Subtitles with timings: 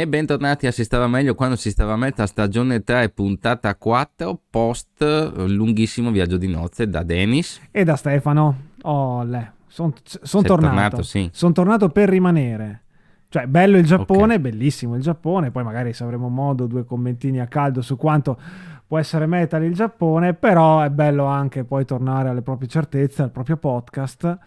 [0.00, 5.02] E bentornati a Si stava meglio quando si stava meglio, stagione 3, puntata 4, post
[5.46, 7.60] lunghissimo viaggio di nozze da Denis.
[7.70, 8.56] E da Stefano.
[8.80, 9.26] Oh,
[9.66, 10.54] sono son tornato.
[10.54, 11.28] tornato sì.
[11.34, 12.84] Sono tornato per rimanere.
[13.28, 14.38] Cioè, bello il Giappone, okay.
[14.38, 18.38] bellissimo il Giappone, poi magari se avremo modo due commentini a caldo su quanto
[18.86, 23.32] può essere metal il Giappone, però è bello anche poi tornare alle proprie certezze, al
[23.32, 24.38] proprio podcast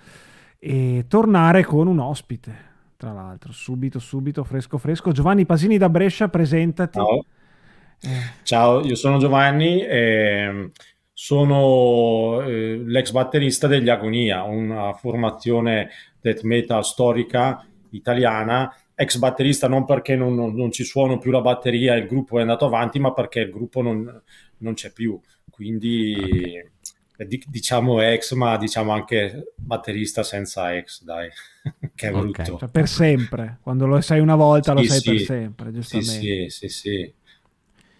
[0.57, 2.71] e tornare con un ospite
[3.03, 5.11] tra l'altro, subito, subito, fresco, fresco.
[5.11, 6.97] Giovanni Pasini da Brescia, presentati.
[6.97, 7.25] Ciao,
[7.99, 8.07] eh.
[8.43, 10.71] Ciao io sono Giovanni, e
[11.11, 15.89] sono eh, l'ex batterista degli Agonia, una formazione
[16.21, 18.73] death metal storica italiana.
[18.95, 22.41] Ex batterista non perché non, non, non ci suono più la batteria, il gruppo è
[22.41, 24.21] andato avanti, ma perché il gruppo non,
[24.59, 25.19] non c'è più.
[25.49, 26.71] Quindi
[27.47, 31.29] diciamo ex, ma diciamo anche batterista senza ex, dai,
[31.95, 32.41] che è brutto.
[32.41, 32.57] Okay.
[32.57, 35.09] Cioè per sempre, quando lo sai una volta sì, lo sai sì.
[35.09, 36.11] per sempre, giustamente.
[36.11, 37.13] Sì, sì, sì, sì.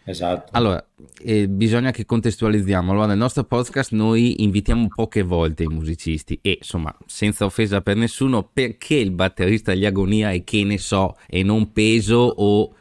[0.06, 0.52] Esatto.
[0.52, 0.86] Allora,
[1.22, 2.92] eh, bisogna che contestualizziamo.
[2.92, 7.96] Allora, nel nostro podcast noi invitiamo poche volte i musicisti e, insomma, senza offesa per
[7.96, 12.76] nessuno, perché il batterista degli Agonia è che ne so, e non peso o...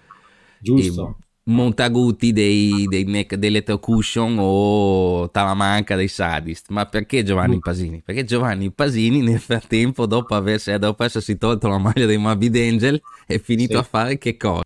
[0.58, 1.18] Giusto.
[1.44, 6.70] Montaguti dei, dei neck, dell'Electrocution o Talamanca dei Sadist.
[6.70, 8.00] Ma perché Giovanni Pasini?
[8.04, 13.00] Perché Giovanni Pasini nel frattempo, dopo, aversi, dopo essersi tolto la maglia dei Morbid Angel,
[13.26, 13.78] è finito sì.
[13.78, 14.62] a fare che cosa?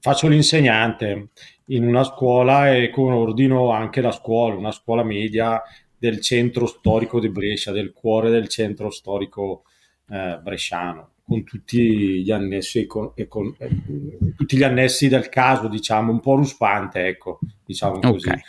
[0.00, 1.28] Faccio l'insegnante
[1.66, 5.62] in una scuola e coordino anche la scuola, una scuola media
[5.96, 9.64] del centro storico di Brescia, del cuore del centro storico
[10.10, 15.28] eh, bresciano con tutti gli annessi e con, e con eh, tutti gli annessi del
[15.28, 18.28] caso, diciamo, un po' ruspante, ecco, diciamo così.
[18.28, 18.40] Okay.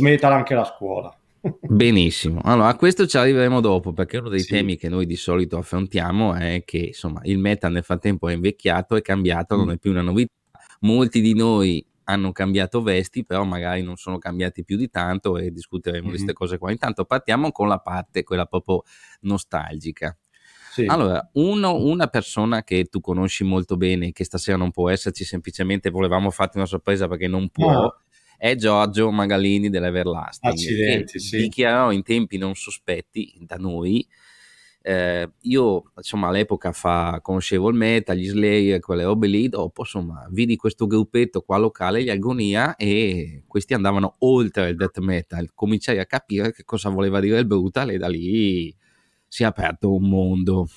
[0.00, 1.14] Metal anche la scuola.
[1.60, 4.52] Benissimo, allora a questo ci arriveremo dopo perché uno dei sì.
[4.52, 8.94] temi che noi di solito affrontiamo è che insomma il metal nel frattempo è invecchiato,
[8.94, 9.58] è cambiato, mm.
[9.58, 10.32] non è più una novità.
[10.80, 15.50] Molti di noi hanno cambiato vesti, però magari non sono cambiati più di tanto e
[15.50, 16.10] discuteremo mm-hmm.
[16.10, 16.70] di queste cose qua.
[16.70, 18.82] Intanto partiamo con la parte, quella proprio
[19.20, 20.16] nostalgica.
[20.70, 20.84] Sì.
[20.86, 25.90] Allora, uno, una persona che tu conosci molto bene, che stasera non può esserci, semplicemente
[25.90, 27.94] volevamo farti una sorpresa perché non può, no.
[28.36, 30.52] è Giorgio Magalini dell'Everlasting.
[30.52, 31.38] Accidenti, che sì.
[31.38, 34.06] dichiarò in tempi non sospetti da noi.
[34.82, 40.24] Eh, io insomma all'epoca fa, conoscevo il metal, gli Slayer, quelle robe lì, dopo insomma
[40.30, 45.98] vidi questo gruppetto qua locale, gli Agonia e questi andavano oltre il death metal, cominciai
[45.98, 48.72] a capire che cosa voleva dire il brutal e da lì
[49.30, 50.68] si è aperto un mondo.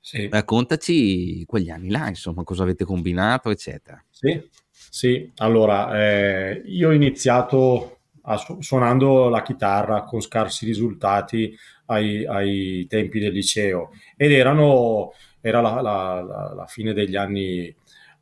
[0.00, 0.28] Sì.
[0.30, 4.02] Raccontaci quegli anni là, insomma, cosa avete combinato, eccetera.
[4.08, 5.30] Sì, sì.
[5.36, 7.98] allora eh, io ho iniziato
[8.38, 11.54] su- suonando la chitarra con scarsi risultati
[11.86, 15.12] ai, ai tempi del liceo ed erano,
[15.42, 17.74] era la, la, la, la fine degli anni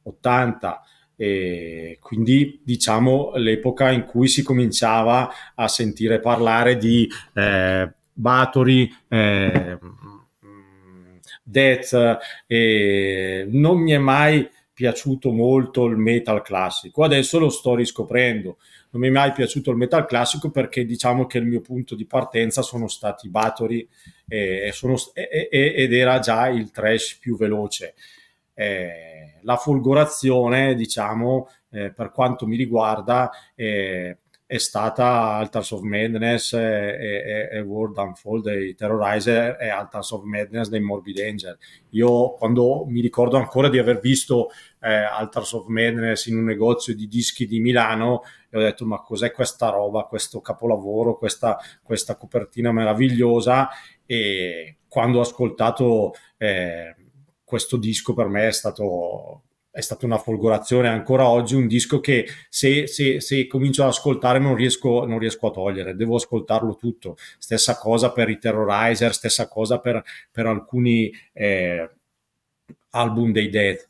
[0.03, 0.83] 80
[1.17, 9.79] e quindi diciamo l'epoca in cui si cominciava a sentire parlare di eh, Bathory, eh,
[11.43, 17.05] Death, eh, non mi è mai piaciuto molto il metal classico.
[17.05, 18.59] Adesso lo sto riscoprendo.
[18.91, 22.06] Non mi è mai piaciuto il metal classico perché diciamo che il mio punto di
[22.06, 23.88] partenza sono stati Bathory
[24.29, 27.94] eh, sono, ed era già il trash più veloce.
[28.55, 36.52] Eh, la folgorazione, diciamo, eh, per quanto mi riguarda, eh, è stata Altars of Madness
[36.52, 41.56] e, e, e World Unfold dei Terrorizer e Altars of Madness dei Morbid Angel.
[41.91, 44.50] Io quando mi ricordo ancora di aver visto
[44.81, 49.00] eh, Altars of Madness in un negozio di dischi di Milano e ho detto ma
[49.00, 53.70] cos'è questa roba, questo capolavoro, questa, questa copertina meravigliosa
[54.05, 56.94] e quando ho ascoltato eh,
[57.43, 59.44] questo disco per me è stato
[59.75, 64.38] è stata una folgorazione ancora oggi, un disco che se, se, se comincio ad ascoltare
[64.38, 67.17] non riesco, non riesco, a togliere, devo ascoltarlo tutto.
[67.38, 71.91] Stessa cosa per i Terrorizer, stessa cosa per, per alcuni eh,
[72.91, 73.88] album dei Death.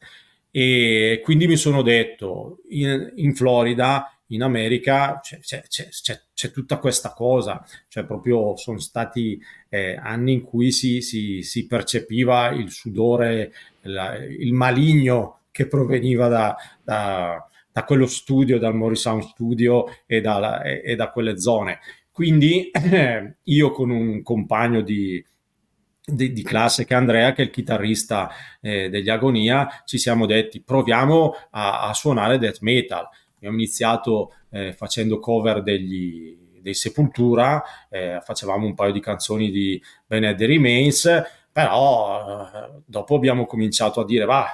[0.50, 5.90] E quindi mi sono detto, in, in Florida, in America, c'è, c'è, c'è,
[6.32, 9.38] c'è, tutta questa cosa, cioè proprio sono stati
[9.68, 13.52] eh, anni in cui si, si, si percepiva il sudore,
[13.82, 20.62] la, il maligno che proveniva da, da, da quello studio, dal Morrisound Studio e da,
[20.62, 21.78] e, e da quelle zone.
[22.10, 25.24] Quindi eh, io con un compagno di,
[26.04, 28.30] di, di, classe che Andrea, che è il chitarrista
[28.60, 33.06] eh, degli Agonia, ci siamo detti proviamo a, a suonare death metal.
[33.36, 39.80] Abbiamo iniziato eh, facendo cover degli, dei Sepultura, eh, facevamo un paio di canzoni di
[40.04, 41.08] Bened Remains,
[41.52, 44.48] però eh, dopo abbiamo cominciato a dire va,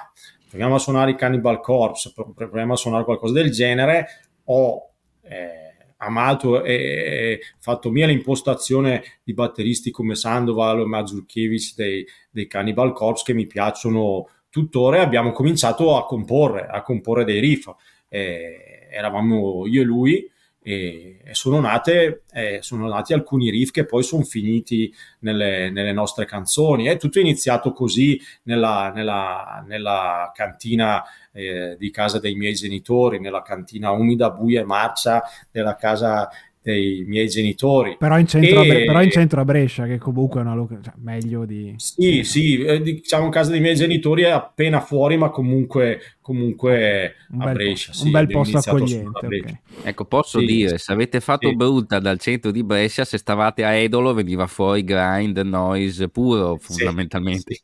[0.50, 4.06] proviamo a suonare i Cannibal Corpse, proviamo a suonare qualcosa del genere,
[4.46, 4.90] ho
[5.22, 12.92] eh, amato e fatto mia l'impostazione di batteristi come Sandoval o Mazurkiewicz dei, dei Cannibal
[12.92, 17.72] Corpse che mi piacciono tuttora abbiamo cominciato a comporre, a comporre dei riff.
[18.08, 20.30] Eh, eravamo io e lui
[20.62, 26.26] e sono, nate, eh, sono nati alcuni riff che poi sono finiti nelle, nelle nostre
[26.26, 26.86] canzoni.
[26.86, 31.02] È tutto iniziato così nella, nella, nella cantina
[31.32, 36.28] eh, di casa dei miei genitori, nella cantina umida, buia e marcia della casa
[36.62, 37.96] dei miei genitori.
[37.98, 38.82] Però in centro, e...
[38.82, 41.74] a, però in centro a Brescia, che comunque è una loca- cioè, meglio di...
[41.76, 47.52] Sì, sì, eh, diciamo casa dei miei genitori è appena fuori, ma comunque, comunque a
[47.52, 47.92] Brescia.
[47.92, 49.26] Po- sì, un bel posto accogliente.
[49.26, 49.60] Okay.
[49.84, 51.56] Ecco, posso sì, dire, se avete fatto sì.
[51.56, 57.60] brutta dal centro di Brescia, se stavate a Edolo veniva fuori grind, noise puro, fondamentalmente.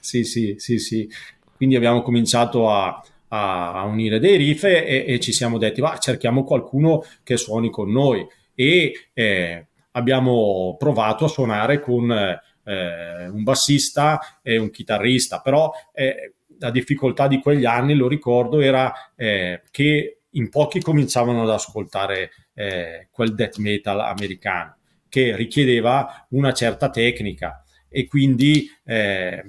[0.00, 1.08] Sì, sì, sì, sì.
[1.56, 5.98] Quindi abbiamo cominciato a a, a unire dei riff e, e, ci siamo detti, va,
[5.98, 8.26] cerchiamo qualcuno che suoni con noi.
[8.54, 16.34] E eh, abbiamo provato a suonare con eh, un bassista e un chitarrista, però eh,
[16.58, 22.30] la difficoltà di quegli anni, lo ricordo, era eh, che in pochi cominciavano ad ascoltare
[22.54, 24.76] eh, quel death metal americano
[25.08, 29.42] che richiedeva una certa tecnica e quindi eh,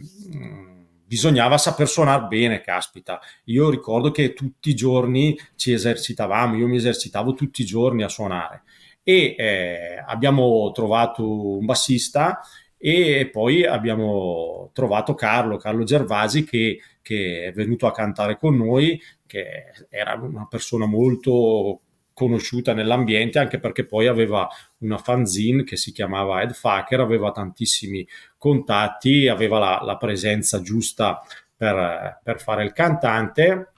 [1.12, 3.19] bisognava saper suonare bene, caspita.
[3.46, 8.08] Io ricordo che tutti i giorni ci esercitavamo, io mi esercitavo tutti i giorni a
[8.08, 8.63] suonare
[9.04, 12.40] e eh, abbiamo trovato un bassista
[12.78, 18.98] e poi abbiamo trovato Carlo, Carlo Gervasi che, che è venuto a cantare con noi,
[19.25, 21.81] che era una persona molto
[22.21, 24.47] conosciuta nell'ambiente anche perché poi aveva
[24.79, 28.07] una fanzine che si chiamava Headfucker, aveva tantissimi
[28.38, 31.19] contatti, aveva la, la presenza giusta
[31.57, 33.71] per, per, fare il cantante.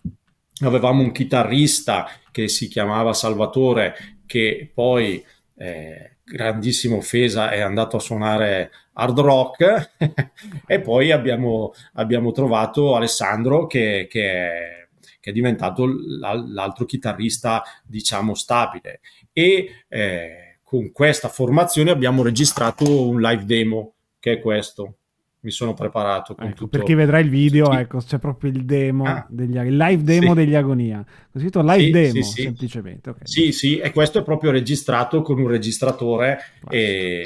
[0.62, 3.96] Avevamo un chitarrista che si chiamava Salvatore
[4.26, 5.24] che poi
[5.56, 9.92] eh, grandissima offesa è andato a suonare hard rock
[10.68, 14.83] e poi abbiamo, abbiamo trovato Alessandro che, che è
[15.24, 15.88] che è diventato
[16.20, 19.00] l'altro chitarrista, diciamo, stabile.
[19.32, 24.96] E eh, con questa formazione abbiamo registrato un live demo, che è questo.
[25.40, 26.36] Mi sono preparato.
[26.38, 26.78] Ecco, tutto...
[26.78, 27.78] Per chi vedrà il video, sì.
[27.78, 30.34] ecco, c'è proprio il demo, ah, degli, il live demo sì.
[30.34, 31.00] degli Agonia.
[31.00, 33.10] Ho scritto live sì, demo, semplicemente.
[33.12, 33.26] Okay.
[33.26, 36.38] Sì, sì, e questo è proprio registrato con un registratore
[36.70, 37.24] e,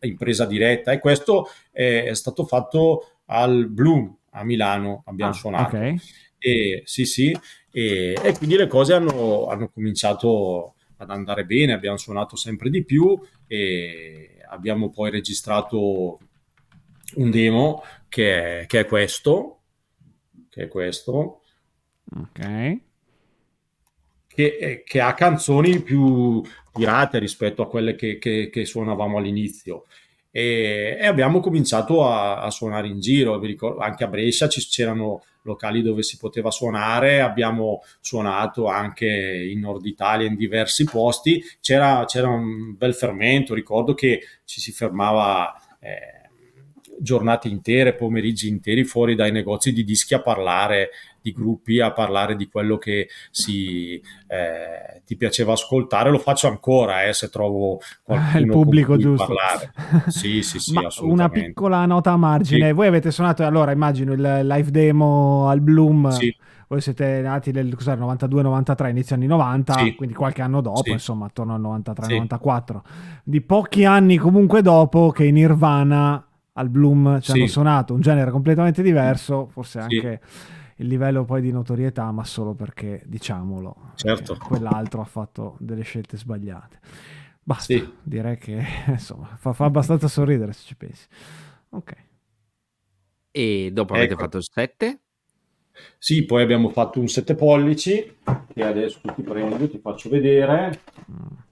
[0.00, 0.90] in presa diretta.
[0.90, 5.76] E questo è stato fatto al Bloom a Milano, abbiamo ah, suonato.
[5.76, 6.00] Okay.
[6.46, 7.34] E, sì, sì,
[7.72, 12.84] e, e, quindi le cose hanno, hanno, cominciato ad andare bene, abbiamo suonato sempre di
[12.84, 16.18] più e abbiamo poi registrato
[17.14, 19.62] un demo che è, che è questo,
[20.50, 21.40] che è questo.
[22.14, 22.78] Ok.
[24.26, 26.42] Che, che, ha canzoni più
[26.74, 29.86] pirate rispetto a quelle che, che, che suonavamo all'inizio.
[30.36, 35.22] E, e, abbiamo cominciato a, a suonare in giro, ricordo, anche a Brescia ci, c'erano
[35.42, 42.04] locali dove si poteva suonare, abbiamo suonato anche in Nord Italia in diversi posti, c'era,
[42.06, 45.54] c'era un bel fermento, ricordo che ci si fermava...
[45.78, 46.22] Eh,
[46.96, 50.90] giornate intere, pomeriggi interi fuori dai negozi di dischi a parlare
[51.24, 53.94] di gruppi, a parlare di quello che si,
[54.26, 56.10] eh, ti piaceva ascoltare.
[56.10, 59.24] Lo faccio ancora eh, se trovo qualcuno il pubblico giusto.
[59.24, 59.72] parlare.
[60.08, 62.68] Sì, sì, sì, una piccola nota a margine.
[62.68, 62.72] Sì.
[62.72, 66.10] Voi avete suonato, allora immagino il live demo al Bloom.
[66.10, 69.94] Sì voi siete nati nel 92-93, inizio anni 90, sì.
[69.94, 72.64] quindi qualche anno dopo, insomma, attorno al 93-94.
[72.66, 72.80] Sì.
[73.22, 78.30] Di pochi anni comunque dopo che in Nirvana al Bloom ci hanno suonato un genere
[78.30, 80.20] completamente diverso, forse anche.
[80.76, 84.36] Il livello poi di notorietà, ma solo perché, diciamolo, certo.
[84.36, 86.78] quell'altro ha fatto delle scelte sbagliate.
[87.42, 87.92] Basta, sì.
[88.02, 91.06] direi che insomma fa, fa, abbastanza sorridere se ci pensi.
[91.70, 91.92] Ok.
[93.30, 94.02] E dopo ecco.
[94.02, 94.98] avete fatto il 7?
[95.98, 98.16] Sì, poi abbiamo fatto un 7 pollici,
[98.52, 100.80] che adesso ti prendo, ti faccio vedere.
[101.10, 101.44] Mm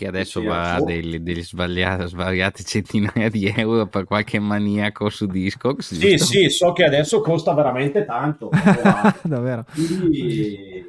[0.00, 5.92] che adesso va a degli, degli svariati, centinaia di euro per qualche maniaco su Discogs.
[5.92, 6.24] Sì, giusto?
[6.24, 8.48] sì, so che adesso costa veramente tanto.
[9.22, 9.66] Davvero.
[9.70, 10.82] Quindi,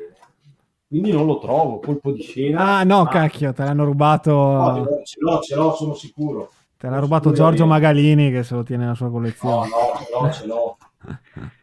[0.88, 2.78] quindi, non lo trovo, colpo di scena.
[2.78, 3.10] Ah no, ah.
[3.10, 4.32] cacchio, te l'hanno rubato...
[4.32, 6.50] No, ce l'ho, ce l'ho, sono sicuro.
[6.78, 9.68] Te l'ha rubato Giorgio Magalini che se lo tiene nella sua collezione.
[9.68, 11.54] No, no, ce l'ho, ce l'ho.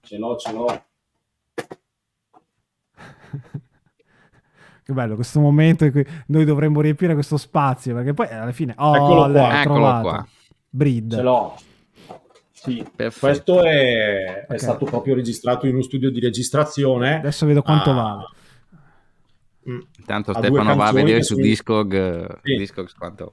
[0.00, 0.82] ce l'ho, ce l'ho.
[4.84, 8.74] Che bello questo momento in cui noi dovremmo riempire questo spazio, perché poi alla fine...
[8.76, 10.26] Oh, eccolo qua, eccolo qua.
[10.68, 11.14] Breed.
[11.14, 11.56] Ce l'ho.
[12.52, 13.26] Sì, Perfetto.
[13.26, 14.56] questo è, okay.
[14.56, 17.16] è, stato proprio registrato in uno studio di registrazione.
[17.16, 18.24] Adesso vedo quanto ah, vale.
[19.98, 22.56] Intanto Stefano va a vedere su Discog, sì.
[22.56, 23.32] Discog quanto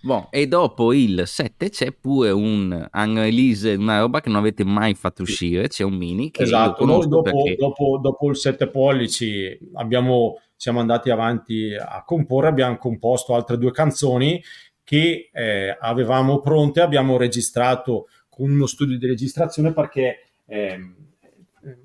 [0.00, 4.94] Bon, e dopo il 7 c'è pure un unrelease, una roba che non avete mai
[4.94, 7.56] fatto uscire, c'è un mini che esatto, noi dopo, perché...
[7.56, 13.72] dopo, dopo, il 7 pollici abbiamo, siamo andati avanti a comporre, abbiamo composto altre due
[13.72, 14.40] canzoni
[14.84, 20.94] che eh, avevamo pronte, abbiamo registrato con uno studio di registrazione perché eh,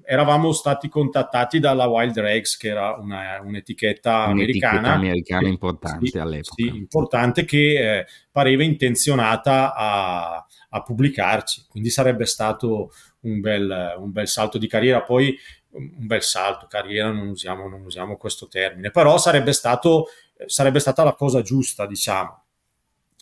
[0.05, 6.17] eravamo stati contattati dalla Wild Regs, che era una, un'etichetta, un'etichetta americana, americana importante sì,
[6.17, 6.53] all'epoca.
[6.55, 14.11] Sì, importante che eh, pareva intenzionata a, a, pubblicarci, quindi sarebbe stato un bel, un
[14.11, 15.01] bel, salto di carriera.
[15.01, 15.37] Poi
[15.71, 20.07] un bel salto, carriera non usiamo, non usiamo questo termine, però sarebbe, stato,
[20.45, 22.43] sarebbe stata la cosa giusta, diciamo.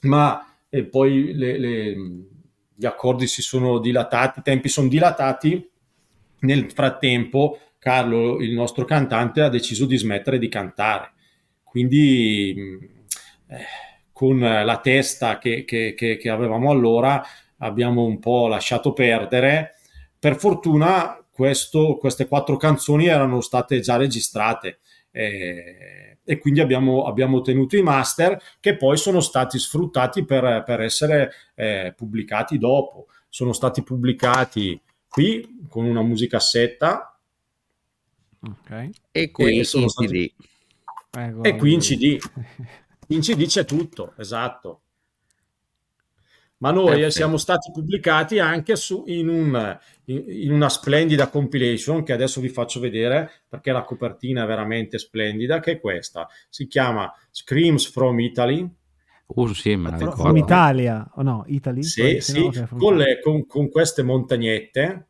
[0.01, 1.95] Ma e poi le, le,
[2.73, 5.70] gli accordi si sono dilatati, i tempi sono dilatati
[6.41, 11.13] nel frattempo, Carlo, il nostro cantante, ha deciso di smettere di cantare.
[11.63, 12.55] Quindi,
[13.47, 13.65] eh,
[14.11, 17.23] con la testa che, che, che, che, avevamo allora,
[17.57, 19.75] abbiamo un po' lasciato perdere.
[20.19, 24.79] Per fortuna, questo, queste quattro canzoni erano state già registrate.
[25.11, 30.81] Eh, e quindi abbiamo, abbiamo, ottenuto i master che poi sono stati sfruttati per, per
[30.81, 33.07] essere eh, pubblicati dopo.
[33.27, 34.79] Sono stati pubblicati
[35.11, 37.19] qui con una musicassetta
[38.39, 38.89] okay.
[39.11, 40.31] e qui e in CD.
[41.11, 41.43] Ecco.
[41.43, 42.17] E qui in CD.
[43.07, 44.83] In CD c'è tutto, esatto.
[46.59, 47.11] Ma noi Perfetto.
[47.11, 52.49] siamo stati pubblicati anche su, in, un, in, in, una splendida compilation che adesso vi
[52.49, 56.29] faccio vedere perché la copertina è veramente splendida, che è questa.
[56.47, 58.65] Si chiama Screams from Italy
[59.35, 60.21] Uh, sì, me la ricordo.
[60.23, 61.83] From Italia, o no, Italy?
[61.83, 65.07] Sì, sì, no, con, le, con, con, queste montagnette,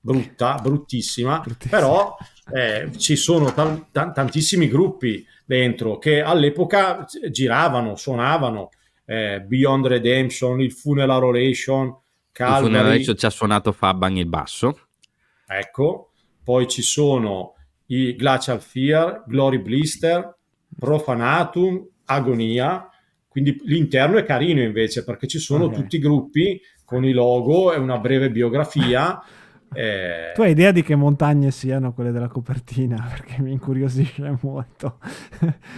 [0.00, 1.80] brutta, bruttissima, bruttissima.
[1.80, 2.16] però
[2.52, 8.70] eh, ci sono t- t- tantissimi gruppi dentro che all'epoca giravano, suonavano,
[9.04, 11.96] eh, Beyond Redemption, il Funeral Oration,
[12.32, 12.64] Calvary.
[12.64, 14.78] Il Funeral Oration ci ha suonato Faban il basso.
[15.46, 16.12] Ecco,
[16.42, 17.54] poi ci sono
[17.86, 20.36] i Glacial Fear, Glory Blister,
[20.78, 22.88] Profanatum, Agonia,
[23.34, 25.80] quindi l'interno è carino invece perché ci sono okay.
[25.80, 29.20] tutti i gruppi con i logo e una breve biografia.
[29.76, 30.30] Eh...
[30.34, 32.94] Tu hai idea di che montagne siano quelle della copertina?
[33.10, 34.98] Perché mi incuriosisce molto.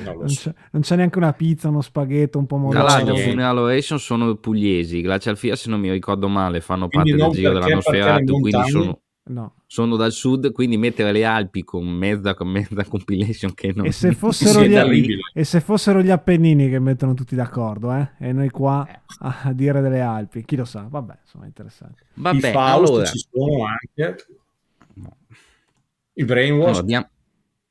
[0.05, 0.51] Non, so.
[0.51, 2.85] c'è, non, c'è, neanche una pizza, uno spaghetto, un pomodoro.
[2.85, 7.25] Galagno, Funeral Oration sono pugliesi, Glacial Fia se non mi ricordo male fanno quindi parte
[7.25, 9.55] del giro della Nosferatu, quindi sono No.
[9.67, 13.91] Sono dal sud, quindi mettere le Alpi con mezza, con mezza compilation che non e
[13.91, 18.11] se fossero, gli, e se fossero gli Appennini che mettono tutti d'accordo, eh?
[18.19, 19.01] E noi qua eh.
[19.19, 20.87] a dire delle Alpi, chi lo sa?
[20.89, 22.05] Vabbè, insomma, interessante.
[22.15, 23.05] Vabbè, I Faust allora...
[23.07, 24.25] ci sono anche.
[24.95, 25.17] No.
[26.13, 26.69] I Brainwash.
[26.69, 27.09] Allora, diamo,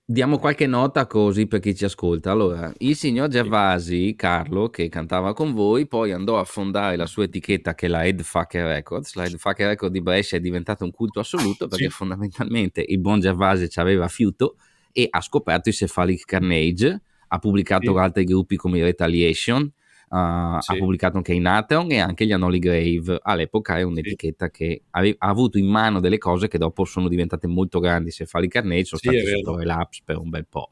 [0.07, 2.29] Diamo qualche nota così per chi ci ascolta.
[2.29, 7.23] Allora, il signor Gervasi, Carlo, che cantava con voi, poi andò a fondare la sua
[7.23, 9.15] etichetta che è la Headfucker Records.
[9.15, 11.89] La Headfucker Records di Brescia è diventata un culto assoluto perché sì.
[11.89, 14.57] fondamentalmente il buon Gervasi ci aveva fiuto
[14.91, 17.97] e ha scoperto i Cephalic Carnage, ha pubblicato sì.
[17.97, 19.73] altri gruppi come Retaliation,
[20.07, 20.71] Uh, sì.
[20.71, 23.19] ha pubblicato anche in Atheon e anche gli Anoli Grave.
[23.21, 24.51] All'epoca è un'etichetta sì.
[24.51, 28.11] che ave- ha avuto in mano delle cose che dopo sono diventate molto grandi.
[28.11, 30.71] Se fa Carnage sono sì, stati sotto relapse per un bel po'.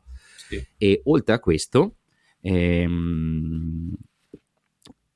[0.77, 1.95] E oltre a questo,
[2.41, 3.91] ehm,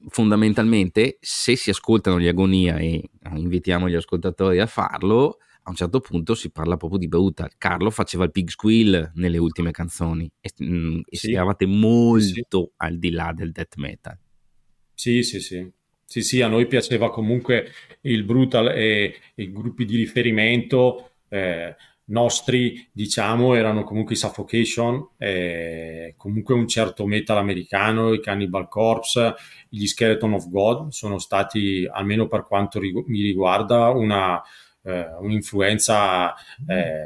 [0.08, 6.00] fondamentalmente, se si ascoltano gli Agonia e invitiamo gli ascoltatori a farlo, a un certo
[6.00, 7.52] punto si parla proprio di brutal.
[7.58, 11.34] Carlo faceva il pig squeal nelle ultime canzoni e, mm, e sì.
[11.34, 12.74] eravate molto sì.
[12.78, 14.18] al di là del death metal.
[14.94, 15.70] Sì, sì, sì.
[16.06, 17.70] Sì, sì, a noi piaceva comunque
[18.02, 26.14] il brutal e i gruppi di riferimento eh, nostri, diciamo, erano comunque i Suffocation, eh,
[26.16, 29.36] comunque un certo metal americano, i Cannibal Corpse,
[29.68, 34.42] gli Skeleton of God, sono stati, almeno per quanto rig- mi riguarda, una,
[35.20, 36.34] un'influenza
[36.68, 37.04] eh,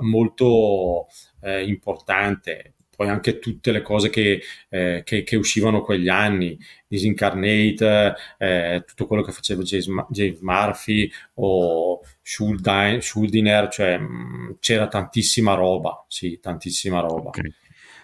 [0.00, 1.06] molto
[1.40, 2.74] eh, importante.
[2.94, 9.06] Poi anche tutte le cose che, eh, che, che uscivano quegli anni, Disincarnate, eh, tutto
[9.06, 16.04] quello che faceva James, James Murphy o Schuldiner, Schuldiner cioè mh, mm, c'era tantissima roba,
[16.06, 17.30] sì, tantissima roba.
[17.30, 17.52] Okay.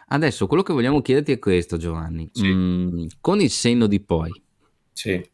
[0.09, 2.29] Adesso quello che vogliamo chiederti è questo, Giovanni.
[2.33, 2.49] Sì.
[2.49, 4.43] Mm, con il senno di poi,
[4.93, 5.25] sì.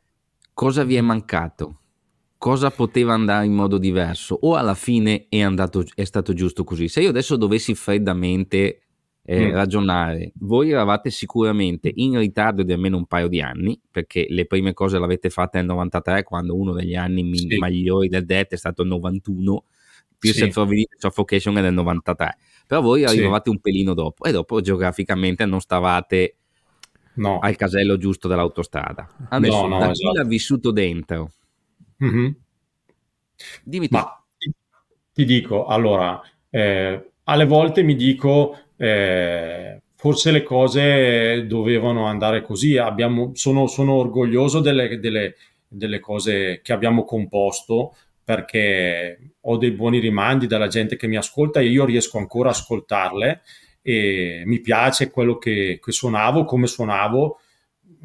[0.52, 1.80] cosa vi è mancato?
[2.38, 6.88] Cosa poteva andare in modo diverso o alla fine è, andato, è stato giusto così?
[6.88, 8.80] Se io adesso dovessi freddamente
[9.26, 9.52] eh, mm.
[9.52, 10.32] ragionare.
[10.36, 14.98] Voi eravate sicuramente in ritardo di almeno un paio di anni, perché le prime cose
[14.98, 17.58] l'avete fatte nel 93, quando uno degli anni sì.
[17.58, 19.64] migliori del DET è stato il 91,
[20.16, 20.44] più sì.
[20.44, 22.36] Of Suffocation è del 93.
[22.66, 23.50] Però voi arrivavate sì.
[23.50, 26.36] un pelino dopo e dopo geograficamente non stavate
[27.14, 27.38] no.
[27.40, 29.08] al casello giusto dell'autostrada.
[29.28, 30.18] Adesso, no, no, da chi esatto.
[30.18, 31.32] l'ha vissuto dentro?
[32.04, 32.30] Mm-hmm.
[33.64, 33.88] Dimmi.
[33.90, 34.52] Ma ti,
[35.12, 42.76] ti dico, allora, eh, alle volte mi dico eh, forse le cose dovevano andare così.
[42.76, 45.36] Abbiamo, sono, sono, orgoglioso delle, delle,
[45.66, 51.60] delle, cose che abbiamo composto perché ho dei buoni rimandi dalla gente che mi ascolta
[51.60, 53.42] e io riesco ancora a ascoltarle
[53.82, 57.40] e mi piace quello che, che suonavo, come suonavo.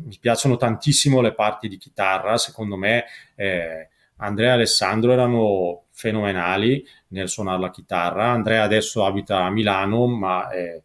[0.04, 3.06] Mi piacciono tantissimo le parti di chitarra, secondo me
[3.36, 8.30] eh, Andrea e Alessandro erano fenomenali nel suonare la chitarra.
[8.30, 10.84] Andrea adesso abita a Milano, ma eh,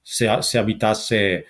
[0.00, 1.46] se, se, abitasse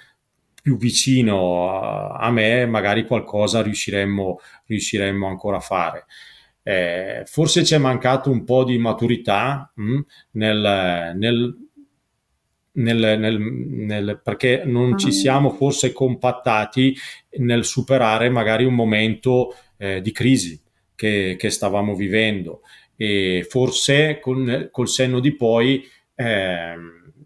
[0.63, 1.81] più vicino
[2.13, 6.07] a, me, magari qualcosa riusciremmo, riusciremmo ancora a fare.
[6.63, 10.01] Eh, forse ci è mancato un po' di maturità mh, mm,
[10.33, 11.57] nel,
[12.73, 15.13] nel, nel, nel, perché non ci ah.
[15.13, 16.95] siamo forse compattati
[17.39, 20.61] nel superare magari un momento eh, di crisi
[20.95, 22.63] che, che stavamo vivendo
[22.97, 26.75] e forse con, col senno di poi eh,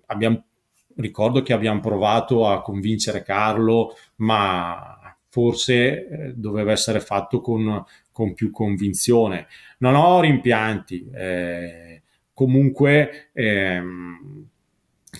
[0.07, 0.45] abbiamo,
[0.97, 8.33] ricordo che abbiamo provato a convincere Carlo, ma forse eh, doveva essere fatto con, con,
[8.35, 9.49] più convinzione.
[9.79, 14.49] Non ho rimpianti, eh, comunque ehm,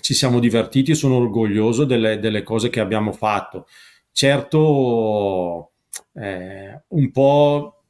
[0.01, 3.67] ci siamo divertiti, sono orgoglioso delle, delle cose che abbiamo fatto.
[4.11, 5.71] Certo,
[6.13, 7.83] eh, un po'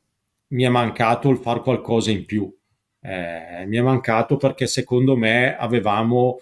[0.49, 2.53] mi è mancato il far qualcosa in più.
[2.99, 6.39] Eh, mi è mancato perché secondo me avevamo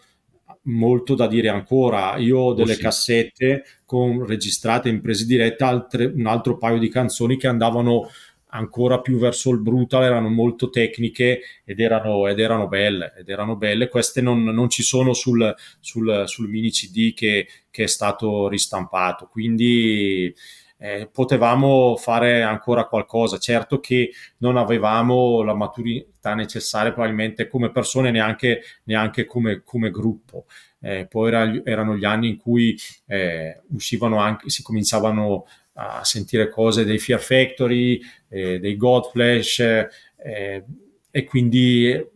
[0.64, 2.18] molto da dire ancora.
[2.18, 2.82] Io ho delle oh, sì.
[2.82, 8.10] cassette con, registrate in prese dirette, altre, un altro paio di canzoni che andavano
[8.56, 13.14] ancora più verso il brutal, erano molto tecniche ed erano, ed erano belle.
[13.18, 13.90] Ed erano belle.
[13.90, 19.28] Queste non, non ci sono sul, sul, sul mini CD che, che, è stato ristampato.
[19.28, 20.34] Quindi
[20.78, 23.38] eh, potevamo fare ancora qualcosa.
[23.38, 30.46] Certo che non avevamo la maturità necessaria probabilmente come persone, neanche, neanche come, come gruppo.
[30.80, 36.50] Eh, poi era, erano gli anni in cui eh, uscivano anche, si cominciavano a sentire
[36.50, 40.64] cose dei Fear Factory, eh, dei Godflash eh,
[41.12, 42.14] e quindi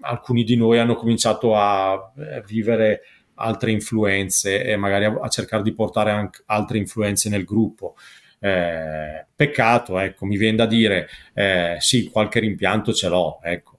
[0.00, 3.02] alcuni di noi hanno cominciato a eh, vivere
[3.34, 7.96] altre influenze e magari a, a cercare di portare anche altre influenze nel gruppo.
[8.38, 13.78] Eh, peccato, ecco, mi viene da dire, eh, sì, qualche rimpianto ce l'ho, ecco.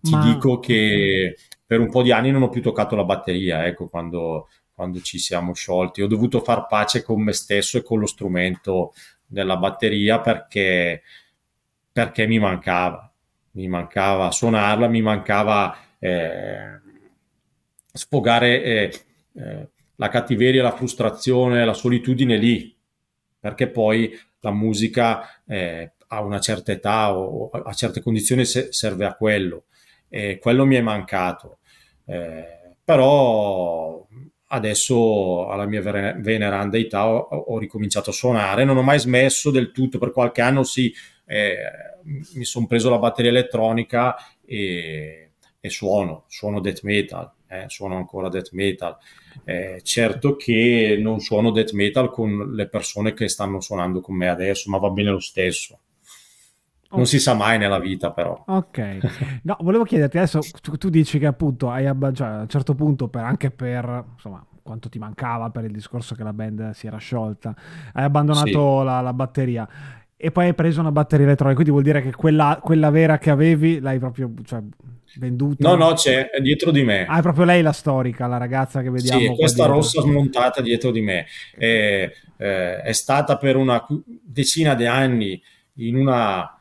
[0.00, 0.24] Ti Ma...
[0.24, 4.48] dico che per un po' di anni non ho più toccato la batteria, ecco, quando,
[4.80, 6.02] quando ci siamo sciolti.
[6.02, 8.94] Ho dovuto far pace con me stesso e con lo strumento
[9.26, 11.02] della batteria perché,
[11.92, 13.12] perché mi mancava,
[13.52, 15.76] mi mancava suonarla, mi mancava...
[15.98, 16.88] Eh,
[17.92, 19.00] sfogare eh,
[19.34, 22.74] eh, la cattiveria, la frustrazione, la solitudine lì,
[23.38, 29.14] perché poi la musica eh, a una certa età o a certe condizioni serve a
[29.14, 29.64] quello.
[30.08, 31.58] E quello mi è mancato.
[32.04, 34.06] Eh, però
[34.52, 39.72] adesso alla mia veneranda età ho, ho, ricominciato a suonare, non ho mai smesso del
[39.72, 40.92] tutto, per qualche anno sì,
[41.26, 41.56] eh,
[42.34, 48.28] mi sono preso la batteria elettronica e, e suono, suono death metal eh, suono ancora
[48.28, 48.96] death metal.
[49.44, 54.28] Eh, certo che non suono death metal con le persone che stanno suonando con me
[54.28, 55.80] adesso, ma va bene lo stesso.
[56.92, 58.42] Non si sa mai nella vita, però.
[58.46, 58.98] Ok.
[59.42, 62.74] No, volevo chiederti adesso, tu, tu dici che appunto hai abba- cioè, a un certo
[62.74, 66.86] punto, per, anche per insomma, quanto ti mancava per il discorso che la band si
[66.86, 67.54] era sciolta,
[67.92, 68.84] hai abbandonato sì.
[68.84, 69.68] la, la, batteria
[70.16, 73.30] e poi hai preso una batteria elettronica, quindi vuol dire che quella, quella vera che
[73.30, 74.60] avevi l'hai proprio cioè,
[75.16, 75.68] venduta?
[75.68, 77.06] No, no, c'è dietro di me.
[77.06, 79.20] Ah, è proprio lei la storica, la ragazza che vediamo.
[79.20, 81.26] Sì, questa rossa smontata dietro di me.
[81.56, 83.84] È, eh, è stata per una
[84.22, 85.40] decina di anni
[85.76, 86.54] in una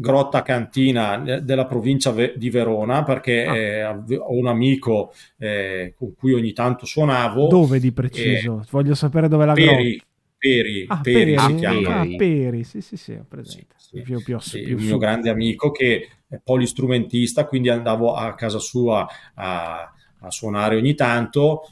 [0.00, 3.56] grotta cantina della provincia di Verona perché ah.
[3.56, 7.48] eh, ho un amico eh, con cui ogni tanto suonavo.
[7.48, 8.64] Dove di preciso?
[8.70, 10.06] Voglio sapere dove la Peri, grotta.
[10.38, 12.00] Peri, ah, Peri, Peri, si chiama.
[12.00, 13.74] Ah, Peri, sì, sì, sì, ho presente.
[13.76, 14.02] Sì, sì.
[14.02, 16.08] Più, più, sì, più il mio grande amico che
[16.44, 21.70] polistrumentista, quindi andavo a casa sua a, a suonare ogni tanto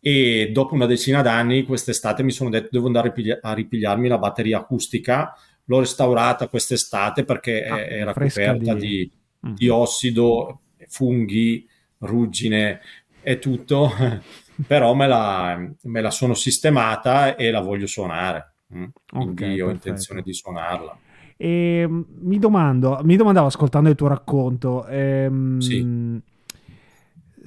[0.00, 4.58] e dopo una decina d'anni quest'estate mi sono detto devo andare a ripigliarmi la batteria
[4.58, 5.34] acustica
[5.68, 9.12] l'ho restaurata quest'estate perché ah, era coperta di, di,
[9.46, 9.54] mm.
[9.54, 11.66] di, ossido, funghi,
[11.98, 12.80] ruggine
[13.20, 13.90] è tutto,
[14.66, 18.54] però me la, me la, sono sistemata e la voglio suonare.
[18.74, 18.84] Mm?
[19.06, 19.88] Quindi okay, ho perfetto.
[19.88, 20.98] intenzione di suonarla.
[21.36, 26.26] E, ehm, mi domando, mi domandavo ascoltando il tuo racconto, ehm, sì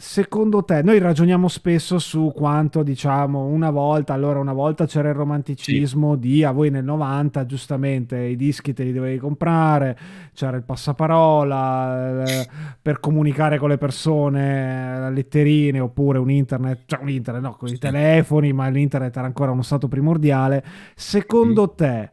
[0.01, 5.13] secondo te, noi ragioniamo spesso su quanto diciamo una volta, allora una volta c'era il
[5.13, 6.19] romanticismo sì.
[6.19, 9.95] di a voi nel 90, giustamente i dischi te li dovevi comprare,
[10.33, 12.47] c'era il passaparola eh,
[12.81, 17.77] per comunicare con le persone, letterine oppure un internet, cioè un internet, no, con i
[17.77, 20.63] telefoni, ma l'internet era ancora uno stato primordiale.
[20.95, 21.75] Secondo mm.
[21.77, 22.11] te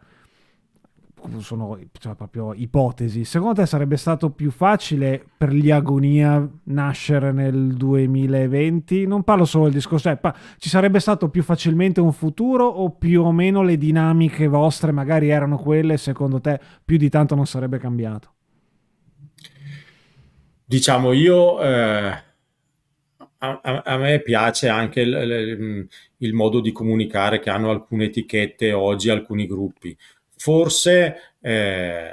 [1.38, 3.24] sono cioè, proprio ipotesi.
[3.24, 9.06] Secondo te sarebbe stato più facile per gli Agonia nascere nel 2020?
[9.06, 13.22] Non parlo solo del discorso, cioè, ci sarebbe stato più facilmente un futuro o più
[13.22, 17.78] o meno le dinamiche vostre magari erano quelle, secondo te più di tanto non sarebbe
[17.78, 18.32] cambiato?
[20.64, 21.60] Diciamo io...
[21.62, 22.26] Eh...
[23.40, 28.06] A, a, a, me piace anche il, il, il, modo di comunicare che hanno alcune
[28.06, 29.96] etichette oggi, alcuni gruppi
[30.38, 32.10] forse eh,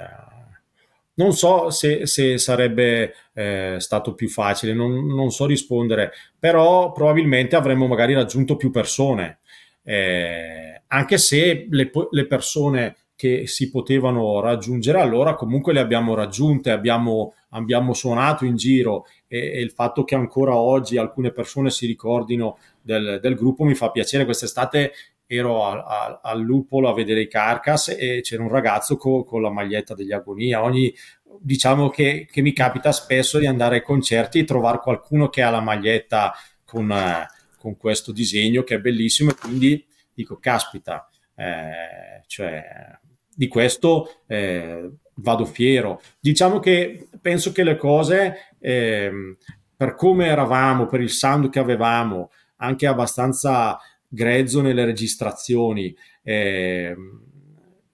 [1.15, 7.55] non so se, se sarebbe eh, stato più facile, non, non, so rispondere, però probabilmente
[7.55, 9.39] avremmo magari raggiunto più persone,
[9.83, 16.71] eh, anche se le, le, persone che si potevano raggiungere allora comunque le abbiamo raggiunte,
[16.71, 21.85] abbiamo, abbiamo suonato in giro e, e, il fatto che ancora oggi alcune persone si
[21.85, 24.25] ricordino del, del gruppo mi fa piacere.
[24.25, 24.91] Quest'estate
[25.27, 29.95] ero al Lupolo a vedere i Carcass e c'era un ragazzo co, con la maglietta
[29.95, 30.63] degli Agonia.
[30.63, 30.93] Ogni,
[31.39, 35.49] diciamo che, che, mi capita spesso di andare ai concerti e trovare qualcuno che ha
[35.49, 36.33] la maglietta
[36.63, 42.63] con, eh, con questo disegno che è bellissimo e quindi dico, caspita, eh, cioè,
[43.33, 46.01] di questo eh, vado fiero.
[46.19, 49.11] Diciamo che penso che le cose, eh,
[49.75, 53.77] per come eravamo, per il sound che avevamo, anche abbastanza
[54.15, 55.95] grezzo nelle registrazioni.
[56.23, 56.95] Eh,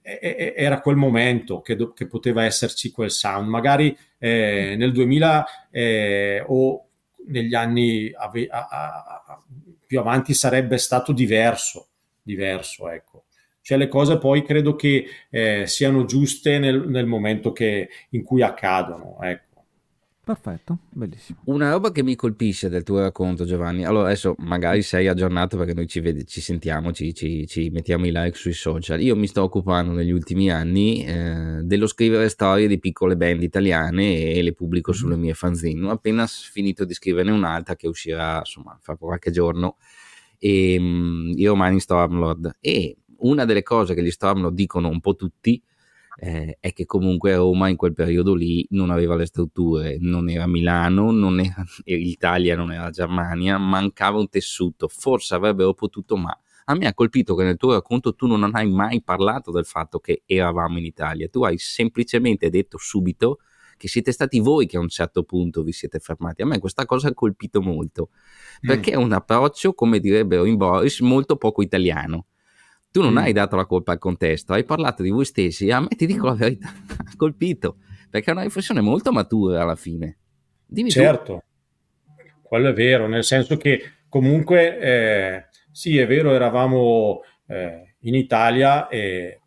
[0.02, 3.48] era quel momento che, do, che, poteva esserci quel sound.
[3.48, 6.86] Magari eh, nel 2000 eh, o
[7.28, 9.44] negli anni ave, a, a,
[9.86, 11.90] più avanti sarebbe stato diverso,
[12.22, 13.26] diverso, ecco.
[13.62, 18.42] Cioè le cose poi credo che eh, siano giuste nel, nel momento che, in cui
[18.42, 19.51] accadono, ecco.
[20.32, 21.40] Perfetto, bellissimo.
[21.48, 23.84] Una roba che mi colpisce del tuo racconto, Giovanni.
[23.84, 28.06] Allora, adesso magari sei aggiornato perché noi ci, vede, ci sentiamo, ci, ci, ci, mettiamo
[28.06, 29.02] i like sui social.
[29.02, 34.32] Io mi sto occupando negli ultimi anni eh, dello scrivere storie di piccole band italiane
[34.32, 35.00] e le pubblico mm-hmm.
[35.02, 35.88] sulle mie fanzine.
[35.88, 39.76] Ho appena finito di scriverne un'altra che uscirà, insomma, fra qualche giorno.
[40.40, 42.56] E, um, I romani Stormlord.
[42.62, 45.62] E una delle cose che gli Stormlord dicono un po' tutti
[46.24, 50.46] eh, è che comunque Roma in quel periodo lì non aveva le strutture, non era
[50.46, 56.76] Milano, non era l'Italia, non era Germania, mancava un tessuto, forse avrebbero potuto, ma a
[56.76, 60.22] me ha colpito che nel tuo racconto tu non hai mai parlato del fatto che
[60.28, 63.40] eravamo in Italia, tu hai semplicemente detto subito
[63.76, 66.44] che siete stati voi che a un certo punto vi siete fermati.
[66.44, 68.10] A me questa cosa ha colpito molto,
[68.62, 68.94] perché mm.
[68.94, 72.28] è un approccio, come direbbero in Boris, molto poco italiano
[72.92, 73.18] tu non mm.
[73.18, 75.72] hai dato la colpa al contesto, hai parlato di voi stessi.
[75.72, 77.78] A me ti dico la verità, ha colpito
[78.10, 80.18] perché è una riflessione molto matura alla fine.
[80.66, 81.44] Dimmi certo,
[82.06, 82.22] tu.
[82.42, 88.88] quello è vero, nel senso che comunque eh, sì, è vero, eravamo eh, in Italia
[88.90, 89.40] e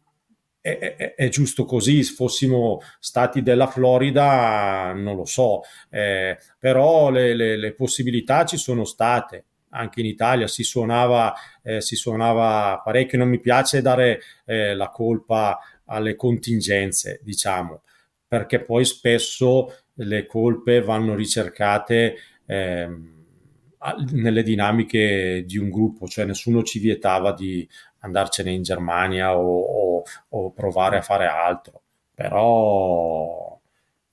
[0.61, 7.11] è, è, è, giusto così, se fossimo stati della Florida non lo so, eh, però
[7.11, 12.81] le, le, le possibilità ci sono state anche in Italia si suonava, eh, si suonava
[12.83, 17.83] parecchio, non mi piace dare eh, la colpa alle contingenze, diciamo,
[18.27, 22.89] perché poi spesso le colpe vanno ricercate eh,
[24.13, 30.03] nelle dinamiche di un gruppo, cioè nessuno ci vietava di andarcene in Germania o, o,
[30.31, 31.83] o provare a fare altro,
[32.15, 33.61] però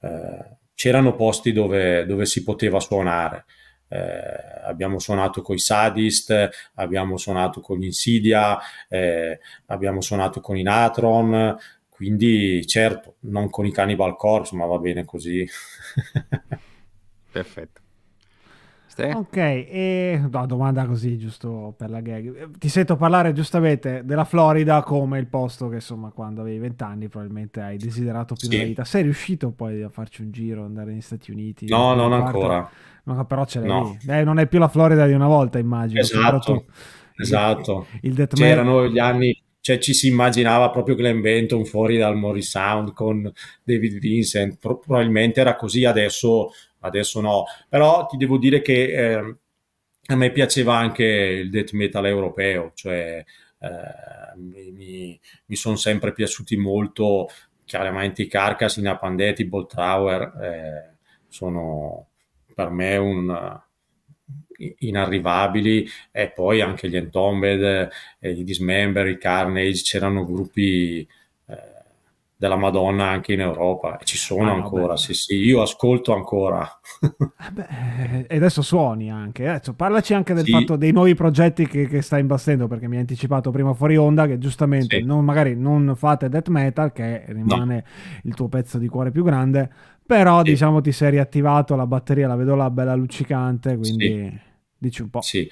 [0.01, 3.45] eh, c'erano posti dove, dove si poteva suonare
[3.91, 10.55] eh, abbiamo suonato con i Sadist, abbiamo suonato con gli Insidia, eh, abbiamo suonato con
[10.55, 11.57] i Natron,
[11.89, 15.45] quindi certo, non con i Cannibal Corpse, ma va bene così.
[17.31, 17.80] Perfetto.
[18.91, 19.13] Ste?
[19.15, 22.57] Ok, e no, domanda così giusto per la gag.
[22.57, 27.61] Ti sento parlare giustamente della Florida come il posto che insomma quando avevi vent'anni probabilmente
[27.61, 28.55] hai desiderato più sì.
[28.57, 28.83] nella vita.
[28.83, 31.69] Sei riuscito poi a farci un giro, andare negli Stati Uniti?
[31.69, 32.25] No, non parte?
[32.25, 32.69] ancora.
[33.03, 33.97] No, però ce l'hai no.
[34.09, 36.01] eh, non è più la Florida di una volta, immagino.
[36.01, 36.65] Esatto,
[37.15, 37.87] esatto.
[38.01, 42.49] Il, il C'erano gli anni, cioè ci si immaginava proprio Glenn Benton fuori dal Morris
[42.49, 43.31] Sound con
[43.63, 46.51] David Vincent, Pro- probabilmente era così, adesso,
[46.81, 47.45] adesso no.
[47.67, 49.35] Però ti devo dire che eh,
[50.07, 53.23] a me piaceva anche il death metal europeo, cioè
[53.59, 57.29] eh, mi, mi sono sempre piaciuti molto,
[57.65, 62.07] chiaramente i Carcass, i Napandeti, i Bolt Tower, eh, sono
[62.53, 63.59] per me un
[64.79, 67.89] inarrivabili e poi anche gli Entombed,
[68.19, 71.07] eh, i Dismember, i Carnage, c'erano gruppi
[72.41, 76.67] della Madonna anche in Europa ci sono ah, ancora, sì sì, io ascolto ancora.
[76.99, 80.51] eh beh, e adesso suoni anche, adesso parlaci anche del sì.
[80.51, 84.25] fatto dei nuovi progetti che, che, stai imbastendo perché mi hai anticipato prima fuori onda
[84.25, 85.03] che giustamente sì.
[85.03, 88.21] non, magari non fate death metal che rimane no.
[88.23, 89.69] il tuo pezzo di cuore più grande,
[90.03, 90.49] però sì.
[90.49, 94.35] diciamo ti sei riattivato, la batteria la vedo là bella luccicante, quindi
[94.79, 95.21] dici un po'.
[95.21, 95.47] Sì.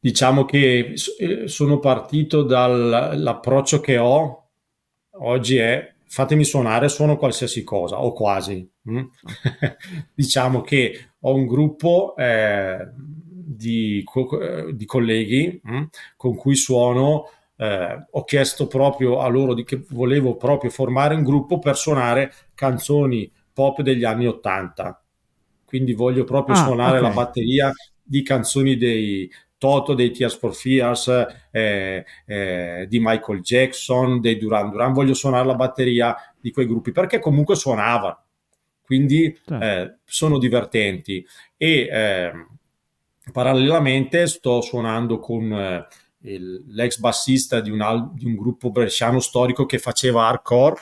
[0.00, 4.41] Diciamo che eh, sono partito dall'approccio che ho
[5.18, 8.68] oggi è fatemi suonare, suono qualsiasi cosa o quasi.
[8.90, 9.04] Mm?
[10.14, 15.82] diciamo che ho un gruppo eh, di, co- di, colleghi mm?
[16.16, 17.28] con cui suono.
[17.56, 22.32] Eh, ho chiesto proprio a loro di che volevo proprio formare un gruppo per suonare
[22.54, 25.02] canzoni pop degli anni 80.
[25.64, 27.08] Quindi voglio proprio ah, suonare okay.
[27.08, 27.72] la batteria
[28.02, 29.30] di canzoni dei,
[29.62, 31.06] Toto dei Tears for Fears,
[31.52, 36.90] eh, eh, di Michael Jackson, dei Duran Duran, voglio suonare la batteria di quei gruppi
[36.90, 38.24] perché comunque suonavano,
[38.82, 41.24] quindi eh, sono divertenti.
[41.56, 42.48] E ehm,
[43.30, 45.86] parallelamente sto suonando con eh,
[46.22, 50.74] il, l'ex bassista di un, di un, gruppo bresciano storico che faceva hardcore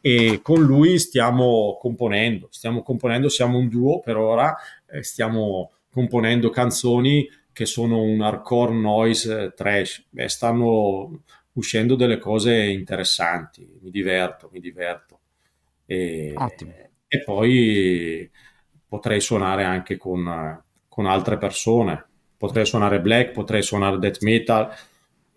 [0.00, 4.56] e con lui stiamo componendo, stiamo componendo, siamo un duo per ora,
[5.02, 10.06] stiamo componendo canzoni che sono un hardcore noise trash.
[10.10, 15.18] Beh, stanno uscendo delle cose interessanti, mi diverto, mi diverto.
[15.84, 16.34] E,
[17.06, 18.30] e poi
[18.88, 22.04] potrei suonare anche con, con, altre persone,
[22.36, 24.70] potrei suonare black, potrei suonare death metal.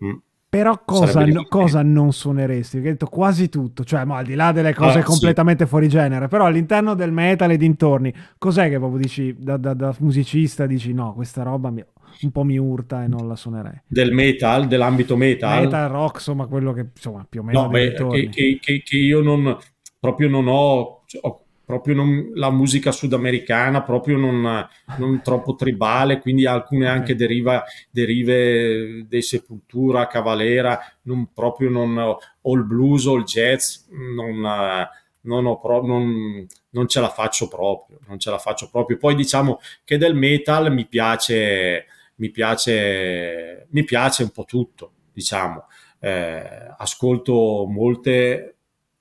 [0.04, 0.14] Mm.
[0.48, 2.76] Però cosa, no, cosa, non suoneresti?
[2.76, 5.68] Perché hai detto quasi tutto, cioè ma al di là delle cose ah, completamente sì.
[5.68, 9.94] fuori genere, però all'interno del metal e dintorni, cos'è che proprio dici da, da, da
[9.98, 11.84] musicista, dici no, questa roba mi
[12.22, 13.80] un po' mi urta e non la suonerei.
[13.86, 15.64] Del metal, dell'ambito metal?
[15.64, 17.62] Metal, rock, insomma, quello che insomma più o meno...
[17.62, 19.56] No, beh, che, che, che, che, io non,
[19.98, 26.46] proprio non ho, ho proprio non, la musica sudamericana, proprio non, non troppo tribale, quindi
[26.46, 33.24] alcune anche deriva, derive dei Sepultura, Cavalera, non, proprio non, o il blues o il
[33.24, 34.88] jazz, non
[35.26, 38.96] non, pro- non, non, ce la faccio proprio, non ce la faccio proprio.
[38.96, 45.66] Poi diciamo che del metal mi piace, mi piace, mi piace un po' tutto, diciamo.
[45.98, 48.56] Eh, ascolto molte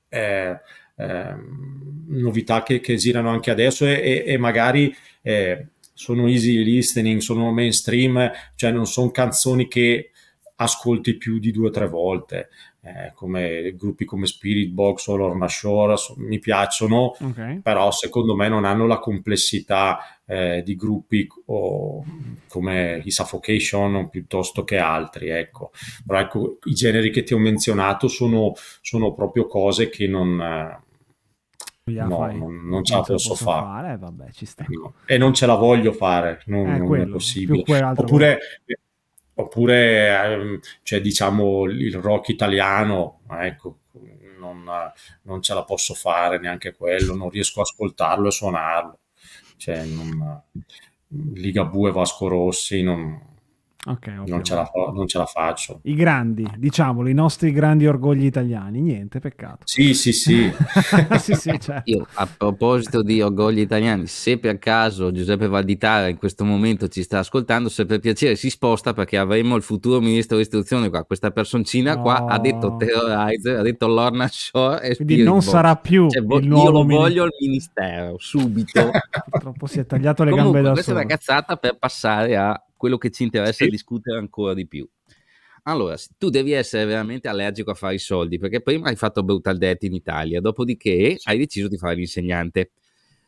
[0.10, 0.60] eh,
[0.98, 1.36] eh,
[2.08, 8.32] novità che, che, girano anche adesso e, e magari eh, sono easy listening, sono mainstream,
[8.56, 10.12] cioè non sono canzoni che
[10.58, 12.50] ascolti più di due o tre volte
[12.86, 17.60] eh, come gruppi come Spirit Box o Lorna Shore mi piacciono, okay.
[17.60, 22.04] però secondo me non hanno la complessità eh, di gruppi o,
[22.48, 25.30] come i Suffocation piuttosto che altri.
[25.30, 25.72] Ecco.
[26.06, 30.40] Però ecco, i generi che ti ho menzionato sono, sono proprio cose che non...
[30.40, 30.84] Eh,
[31.86, 34.26] no, non, non, ce la posso, posso fare, fare vabbè,
[34.70, 34.94] no.
[35.06, 37.64] e non ce la voglio fare, non, eh, non è possibile.
[37.96, 38.40] Oppure,
[39.36, 43.80] oppure ehm, cioè, diciamo il rock italiano, ecco,
[44.40, 44.64] non,
[45.24, 49.00] non, ce la posso fare neanche quello, non riesco a ascoltarlo e suonarlo.
[49.58, 50.42] Cioè, non,
[51.34, 53.35] Ligabue Vasco Rossi non,
[53.88, 55.80] Okay, non, ce la, non, ce la, faccio.
[55.84, 59.60] I grandi, diciamolo, i nostri grandi orgogli italiani, niente, peccato.
[59.64, 60.52] Sì, sì, sì.
[61.20, 61.82] sì, sì certo.
[61.92, 67.04] Io, a proposito di orgogli italiani, se per caso Giuseppe Valditara in questo momento ci
[67.04, 71.30] sta ascoltando, se per piacere si sposta perché avremo il futuro ministro dell'istruzione qua, questa
[71.30, 72.02] personcina no.
[72.02, 75.48] qua ha detto Terrorizer, ha detto Lorna Shore e Quindi non Box.
[75.50, 78.90] sarà più cioè, il Io lo voglio al ministero, subito.
[79.30, 81.06] Purtroppo si è tagliato le Comunque, gambe da questa solo.
[81.06, 83.70] questa è una cazzata per passare a quello che ci interessa sì.
[83.70, 84.88] discutere ancora di più.
[85.68, 89.58] Allora, tu devi essere veramente allergico a fare i soldi, perché prima hai fatto Brutal
[89.58, 91.30] Death in Italia, dopodiché sì.
[91.30, 92.72] hai deciso di fare l'insegnante.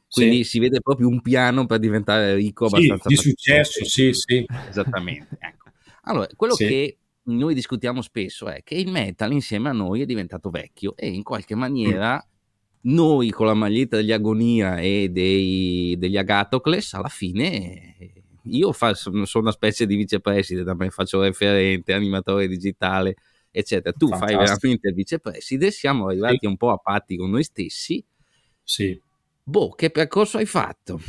[0.09, 0.51] Quindi sì.
[0.51, 3.09] si vede proprio un piano per diventare ricco abbastanza.
[3.09, 4.45] Sì, di successo, sì, sì.
[4.69, 5.37] Esattamente.
[5.39, 5.69] Ecco.
[6.03, 10.49] Allora, quello che noi discutiamo spesso è che il metal insieme a noi è diventato
[10.49, 12.93] vecchio e in qualche maniera mm.
[12.93, 17.86] noi con la maglietta degli Agonia e dei, degli Agatocles alla fine
[18.49, 23.15] io fa, sono una specie di vicepresidente, da me faccio referente, animatore digitale,
[23.51, 23.95] eccetera.
[23.97, 24.39] Tu Fantastico.
[24.39, 26.45] fai veramente il vicepresidente, siamo arrivati sì.
[26.45, 28.03] un po' a patti con noi stessi.
[28.63, 28.99] Sì.
[29.43, 30.99] Boh, che percorso hai fatto?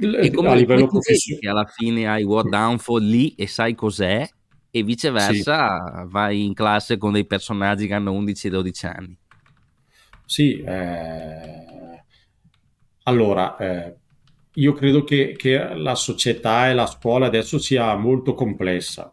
[0.00, 4.26] e come a livello professionale che alla fine hai What Downfall lì e sai cos'è
[4.70, 6.10] e viceversa sì.
[6.10, 9.18] vai in classe con dei personaggi che hanno 11-12 anni
[10.24, 12.02] sì eh...
[13.02, 13.96] allora eh,
[14.54, 19.12] io credo che, che, la società e la scuola adesso sia molto complessa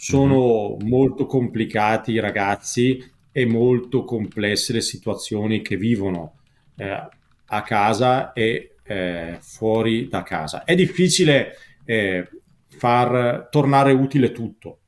[0.00, 0.88] sono mm-hmm.
[0.88, 6.38] molto complicati i ragazzi e molto complesse le situazioni che vivono
[6.76, 7.08] eh,
[7.44, 10.64] a casa e eh, fuori da casa.
[10.64, 12.26] È difficile eh,
[12.66, 14.78] far tornare utile tutto.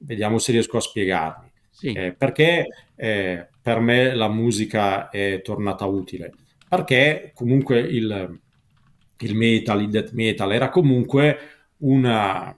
[0.00, 1.48] Vediamo se riesco a spiegarmi.
[1.70, 1.92] Sì.
[1.92, 6.32] Eh, perché eh, per me la musica è tornata utile?
[6.68, 8.40] Perché comunque il,
[9.26, 11.38] il metal, il death metal era comunque
[11.78, 12.56] una,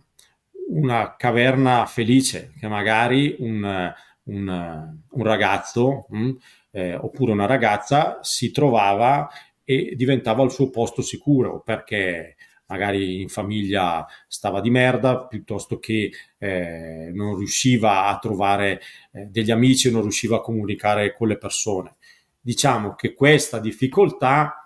[0.71, 3.93] una caverna felice che magari un,
[4.25, 6.31] un, un ragazzo mh, mm,
[6.73, 9.29] eh, oppure una ragazza si trovava
[9.65, 16.11] e diventava il suo posto sicuro perché magari in famiglia stava di merda piuttosto che
[16.39, 18.81] eh, non riusciva a trovare
[19.13, 21.97] eh, degli amici non riusciva a comunicare con le persone.
[22.41, 24.60] Diciamo che questa difficoltà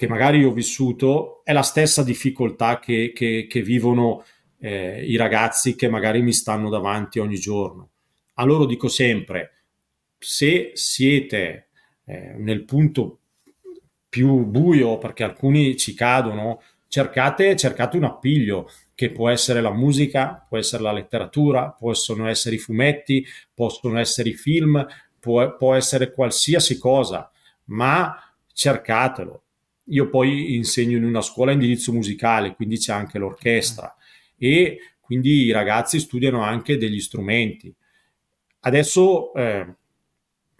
[0.00, 4.24] che magari ho vissuto è la stessa difficoltà che, che, che vivono
[4.58, 7.90] eh, i ragazzi che magari mi stanno davanti ogni giorno.
[8.36, 9.64] A loro dico sempre,
[10.16, 11.68] se siete
[12.06, 13.18] eh, nel punto
[14.08, 20.46] più buio, perché alcuni ci cadono, cercate, cercate un appiglio che può essere la musica,
[20.48, 24.82] può essere la letteratura, possono essere i fumetti, possono essere i film,
[25.18, 27.30] può, può essere qualsiasi cosa,
[27.64, 28.16] ma
[28.50, 29.42] cercatelo.
[29.90, 33.94] Io poi insegno in una scuola indirizzo musicale, quindi c'è anche l'orchestra
[34.36, 37.74] e quindi i ragazzi studiano anche degli strumenti.
[38.60, 39.74] Adesso eh,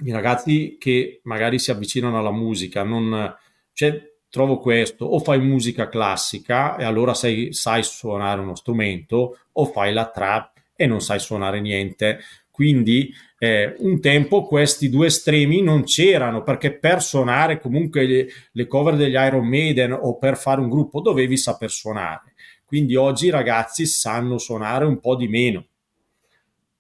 [0.04, 3.34] i ragazzi che magari si avvicinano alla musica, non,
[3.72, 9.64] cioè, trovo questo, o fai musica classica e allora sai, sai suonare uno strumento, o
[9.66, 12.20] fai la trap e non sai suonare niente.
[12.60, 18.66] Quindi eh, un tempo questi due estremi non c'erano perché per suonare comunque le, le,
[18.66, 22.34] cover degli Iron Maiden o per fare un gruppo dovevi saper suonare.
[22.66, 25.68] Quindi oggi i ragazzi sanno suonare un po' di meno.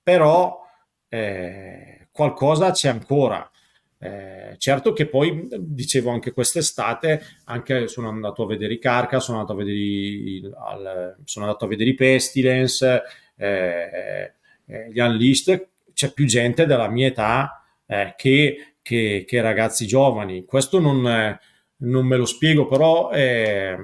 [0.02, 0.60] Però
[1.08, 3.50] eh, qualcosa c'è ancora.
[3.98, 9.38] Eh, certo che poi, dicevo anche quest'estate, anche sono andato a vedere i Carca, sono
[9.38, 13.02] andato a vedere i, al, sono andato a vedere i Pestilence,
[13.36, 14.34] eh,
[14.70, 15.69] eh, gli Unleashed,
[16.00, 20.46] c'è più gente della mia età eh, che, che, che, ragazzi giovani.
[20.46, 21.38] Questo non,
[21.76, 23.76] non me lo spiego, però eh,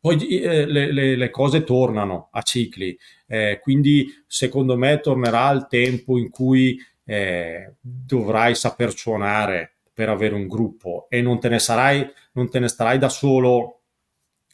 [0.00, 2.98] poi eh, le, le, le, cose tornano a cicli,
[3.28, 10.34] eh, quindi secondo me tornerà il tempo in cui eh, dovrai saper suonare per avere
[10.34, 13.82] un gruppo e non te ne sarai, non te ne starai da solo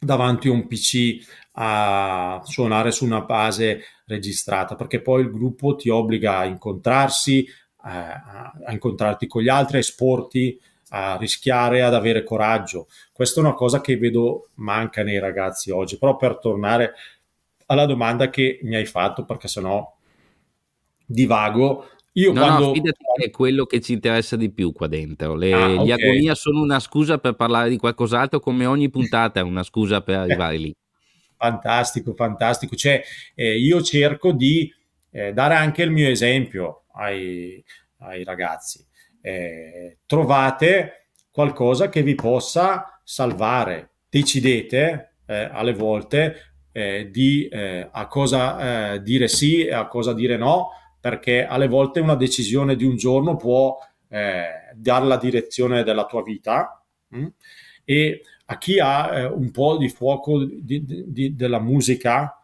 [0.03, 5.89] davanti a un PC a suonare su una base registrata, perché poi il gruppo ti
[5.89, 7.47] obbliga a incontrarsi,
[7.83, 10.59] a, a incontrarti con gli altri, a esporti,
[10.89, 12.87] a rischiare, ad avere coraggio.
[13.11, 16.93] Questa è una cosa che vedo manca nei ragazzi oggi, però per tornare
[17.67, 19.87] alla domanda che mi hai fatto, perché sennò
[21.05, 22.65] divago, io no, quando...
[22.67, 25.35] no, fidati che è quello che ci interessa di più qua dentro.
[25.35, 25.85] Le, ah, okay.
[25.85, 30.01] Gli agonia sono una scusa per parlare di qualcos'altro, come ogni puntata è una scusa
[30.01, 30.75] per arrivare lì.
[31.37, 32.75] fantastico, fantastico.
[32.75, 33.01] Cioè,
[33.33, 34.69] eh, io cerco di
[35.11, 37.63] eh, dare anche il mio esempio ai,
[37.99, 38.85] ai ragazzi.
[39.21, 43.91] Eh, trovate qualcosa che vi possa salvare.
[44.09, 50.35] Decidete eh, alle volte eh, di eh, a cosa dire sì e a cosa dire
[50.35, 53.77] no perché alle volte una decisione di un giorno può
[54.07, 54.43] eh,
[54.75, 57.19] dare la direzione della tua vita mh?
[57.19, 57.27] Mm?
[57.83, 62.39] e a chi ha eh, un po' di fuoco di, di, della musica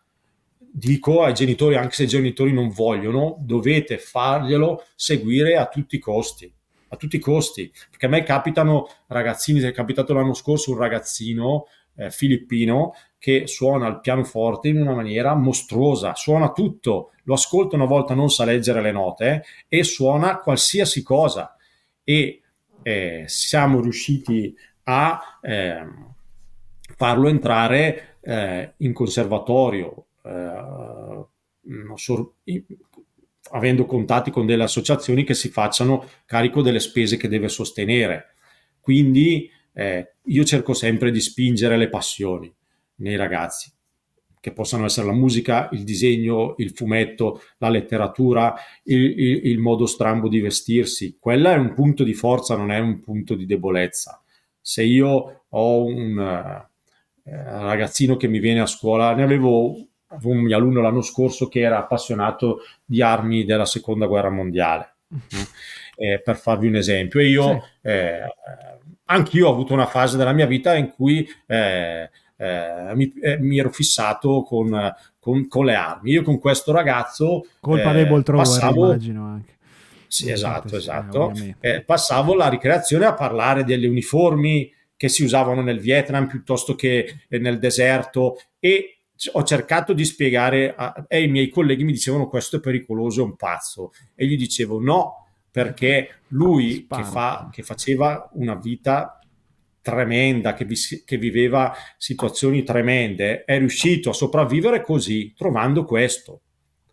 [0.57, 5.99] dico ai genitori anche se i genitori non vogliono dovete farglielo seguire a tutti i
[5.99, 6.51] costi
[6.89, 11.67] a tutti i costi perché a me capitano ragazzini è capitato l'anno scorso un ragazzino
[11.95, 17.85] eh, filippino che suona il pianoforte in una maniera mostruosa, suona tutto, lo ascolta una
[17.85, 21.55] volta, non sa leggere le note e suona qualsiasi cosa.
[22.03, 22.41] E
[22.83, 25.85] eh, siamo riusciti a eh,
[26.95, 31.25] farlo entrare eh, in conservatorio, eh,
[31.95, 32.33] so,
[33.51, 38.33] avendo contatti con delle associazioni che si facciano carico delle spese che deve sostenere.
[38.79, 42.53] Quindi eh, io cerco sempre di spingere le passioni
[42.97, 43.71] nei ragazzi,
[44.39, 49.85] che possano essere la musica, il disegno, il fumetto, la letteratura, il, il, il modo
[49.85, 51.17] strambo di vestirsi.
[51.19, 54.21] Quella è un punto di forza, non è un punto di debolezza.
[54.61, 56.65] Se io ho un,
[57.27, 59.75] ragazzino che mi viene a scuola, ne avevo,
[60.07, 64.95] avevo un mio alunno l'anno scorso che era appassionato di armi della seconda guerra mondiale,
[65.13, 65.45] mm-hmm.
[65.95, 67.19] eh, per farvi un esempio.
[67.19, 67.89] E io, sì.
[67.89, 68.19] eh,
[69.05, 73.59] anch'io ho avuto una fase della mia vita in cui eh, eh mi, eh, mi,
[73.59, 76.11] ero fissato con, con, con, le armi.
[76.11, 77.45] Io con questo ragazzo...
[77.59, 78.85] Colpa dei Bolt passavo...
[78.85, 79.55] immagino anche.
[80.07, 81.33] Sì, esatto, esatto.
[81.59, 87.19] Eh, passavo la ricreazione a parlare delle uniformi, che si usavano nel Vietnam piuttosto che
[87.29, 88.97] nel deserto e
[89.31, 93.23] ho cercato di spiegare a, e i miei colleghi mi dicevano questo è pericoloso, è
[93.23, 99.16] un pazzo e gli dicevo no perché lui che, fa, che faceva una vita
[99.91, 100.75] tremenda, che, vi,
[101.05, 106.41] che, viveva situazioni tremende, è riuscito a sopravvivere così, trovando questo.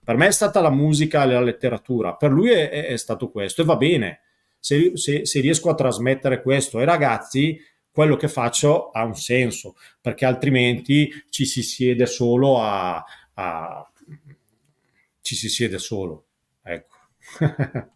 [0.04, 3.62] Per me è stata la musica e la letteratura, per lui è, è stato questo
[3.62, 4.20] e va bene.
[4.60, 7.58] Se, se, se riesco a trasmettere questo ai ragazzi,
[7.90, 13.04] quello che faccio ha un senso, perché altrimenti ci si siede solo a...
[13.34, 13.88] a
[15.20, 16.26] ci si siede solo.
[16.62, 16.96] Ecco.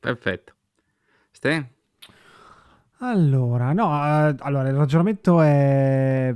[0.00, 0.54] Perfetto.
[1.30, 1.70] Ste?
[3.04, 6.32] Allora, no, uh, allora il ragionamento è,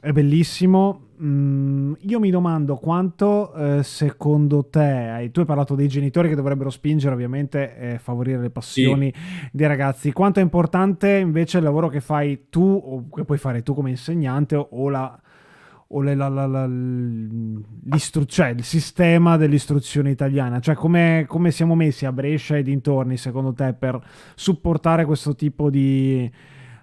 [0.00, 1.02] è bellissimo.
[1.22, 6.70] Mm, io mi domando quanto eh, secondo te, tu hai parlato dei genitori che dovrebbero
[6.70, 9.48] spingere ovviamente e eh, favorire le passioni sì.
[9.52, 13.62] dei ragazzi, quanto è importante invece il lavoro che fai tu o che puoi fare
[13.62, 15.20] tu come insegnante o la,
[15.90, 16.68] o le, la, la, la,
[18.26, 23.52] cioè il sistema dell'istruzione italiana, cioè come, come siamo messi a Brescia e dintorni secondo
[23.54, 23.98] te per
[24.34, 26.30] supportare questo tipo di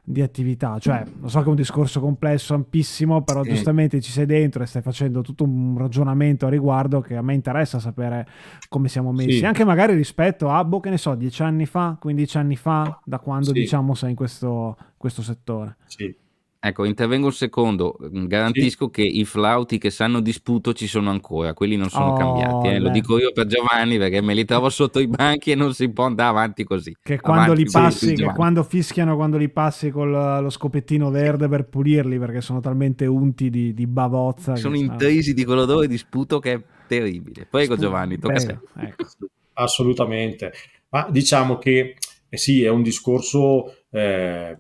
[0.08, 0.78] di attività.
[0.78, 3.49] Cioè, lo so che è un discorso complesso, ampissimo, però sì.
[3.49, 7.34] giustamente ci sei dentro e stai facendo tutto un ragionamento a riguardo che a me
[7.34, 8.28] interessa sapere
[8.70, 9.39] come siamo messi.
[9.39, 9.45] Sì.
[9.45, 13.18] Anche magari rispetto a, boh, che ne so, dieci anni fa, 15 anni fa, da
[13.18, 13.53] quando sì.
[13.53, 15.78] diciamo sei in questo, questo settore.
[15.86, 16.24] Sì.
[16.68, 17.95] Ecco, intervengo un secondo.
[18.01, 18.91] Mm, garantisco sì.
[18.91, 22.68] che i flauti che sanno disputo ci sono ancora, quelli non sono oh, cambiati.
[22.70, 22.80] Eh.
[22.80, 25.88] Lo dico io per Giovanni perché me li trovo sotto i banchi e non si
[25.89, 26.97] può andare avanti così.
[26.99, 31.47] Che quando avanti li passi, che quando fischiano, quando li passi con lo scopettino verde
[31.47, 34.55] per pulirli perché sono talmente unti di, di bavozza.
[34.55, 37.45] Sono intrisi di quell'odore di sputo che è terribile.
[37.47, 38.86] Prego Giovanni, tocca Bene, a te.
[38.88, 39.05] Ecco.
[39.53, 40.51] Assolutamente.
[40.89, 41.95] Ma diciamo che
[42.28, 43.72] eh sì, è un discorso...
[43.91, 44.57] Eh,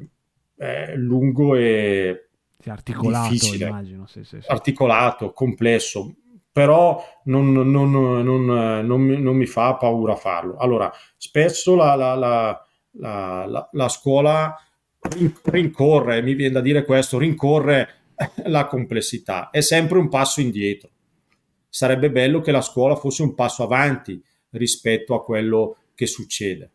[0.57, 2.29] eh, lungo e
[2.59, 3.67] sì, articolato, difficile.
[3.67, 4.07] immagino.
[4.07, 6.15] Sì, sì, articolato, complesso,
[6.51, 10.57] però non, non, non, non, mi, non mi fa paura farlo.
[10.57, 14.55] Allora, spesso la, la, la, la, scuola
[15.43, 17.89] rincorre, mi viene da dire questo, rincorre
[18.45, 20.89] la complessità, è sempre un passo indietro.
[21.69, 26.71] Sarebbe bello che la scuola fosse un passo avanti rispetto a quello che succede.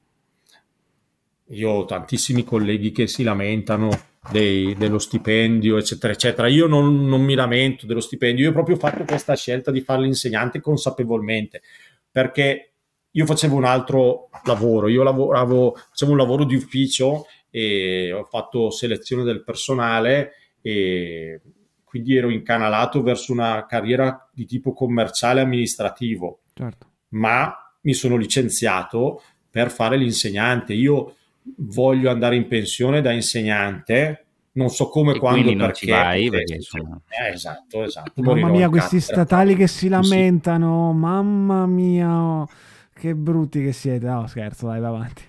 [1.51, 3.91] Io ho tantissimi colleghi che si lamentano
[4.31, 6.49] dei, dello stipendio, eccetera, eccetera.
[6.49, 10.03] Io non, non, mi lamento dello stipendio, io ho proprio fatto questa scelta di fare
[10.03, 11.63] l'insegnante consapevolmente,
[12.11, 12.73] perché
[13.11, 18.71] io facevo un altro lavoro, io lavoravo, facevo un lavoro di ufficio e ho fatto
[18.71, 21.41] selezione del personale e
[21.83, 26.43] quindi ero incanalato verso una carriera di tipo commerciale amministrativo.
[26.55, 26.87] Certo.
[27.09, 30.73] Ma mi sono licenziato per fare l'insegnante.
[30.73, 35.91] Io voglio andare in pensione da insegnante, non so come, e quando, perché.
[35.91, 37.01] Vai, perché, insomma...
[37.09, 38.23] eh, esatto, esatto.
[38.23, 40.99] Mamma mia, questi statali che si lamentano, sì.
[40.99, 42.45] mamma mia,
[42.93, 44.07] che brutti che siete.
[44.07, 45.23] No, scherzo, dai, va avanti.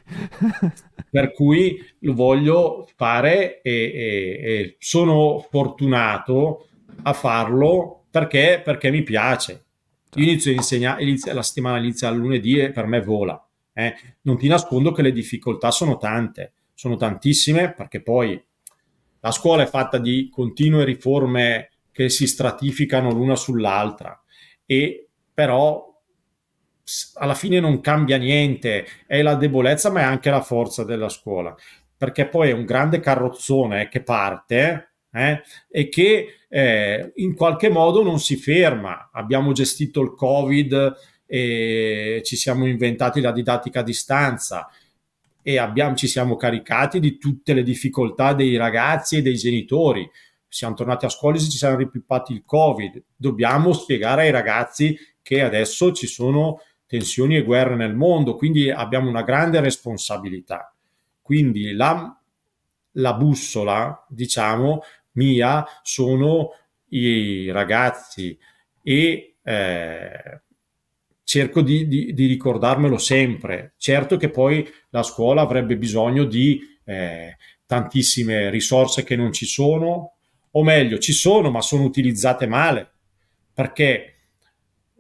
[1.09, 6.68] per cui lo voglio fare e, e, e sono fortunato
[7.03, 9.66] a farlo perché, perché mi piace.
[10.16, 13.41] Io inizio a insegnare, inizio, la settimana inizia il lunedì e per me vola.
[13.74, 18.41] Eh, non ti nascondo che le difficoltà sono tante, sono tantissime perché poi
[19.22, 24.22] la scuola è fatta di continue riforme che si stratificano l'una sull'altra
[24.65, 25.88] e però
[27.15, 31.55] alla fine non cambia niente, è la debolezza ma è anche la forza della scuola
[31.95, 38.01] perché poi è un grande carrozzone che parte eh, e che eh, in qualche modo
[38.01, 39.11] non si ferma.
[39.13, 40.93] Abbiamo gestito il Covid
[41.38, 44.69] ci siamo inventati la didattica a distanza
[45.41, 50.09] e abbiamo, ci siamo caricati di tutte le difficoltà dei ragazzi e dei genitori.
[50.47, 53.01] Siamo tornati a scuola e ci siamo ripippati il Covid.
[53.15, 59.07] Dobbiamo spiegare ai ragazzi che adesso ci sono tensioni e guerre nel mondo, quindi abbiamo
[59.07, 60.73] una grande responsabilità.
[61.21, 62.19] Quindi la,
[62.93, 64.82] la bussola, diciamo,
[65.13, 66.49] mia sono
[66.89, 68.38] i ragazzi
[68.84, 70.41] e eh,
[71.32, 73.75] cerco di, di, di, ricordarmelo sempre.
[73.77, 80.15] Certo che poi la scuola avrebbe bisogno di eh, tantissime risorse che non ci sono,
[80.51, 82.91] o meglio, ci sono, ma sono utilizzate male,
[83.53, 84.15] perché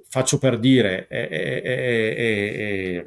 [0.07, 3.03] faccio per dire, e, e,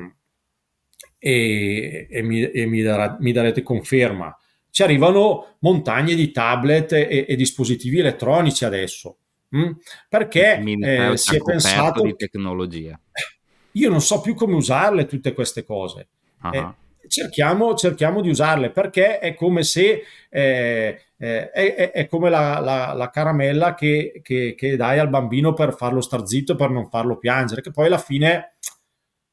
[1.18, 4.36] e, e mi, mi, darete conferma,
[4.68, 9.16] ci arrivano montagne di tablet e, dispositivi elettronici adesso.
[9.55, 9.59] Mh?
[9.59, 9.70] Mm?
[10.09, 12.98] Perché eh, si è pensato di tecnologia.
[13.72, 16.09] Io non so più come usarle tutte queste cose.
[16.42, 16.52] Uh-huh.
[16.52, 16.74] Eh,
[17.09, 22.92] cerchiamo, cerchiamo, di usarle perché è come se eh, eh, è, è, come la, la,
[22.92, 27.16] la caramella che, che, che, dai al bambino per farlo star zitto, per non farlo
[27.18, 28.57] piangere, che poi alla fine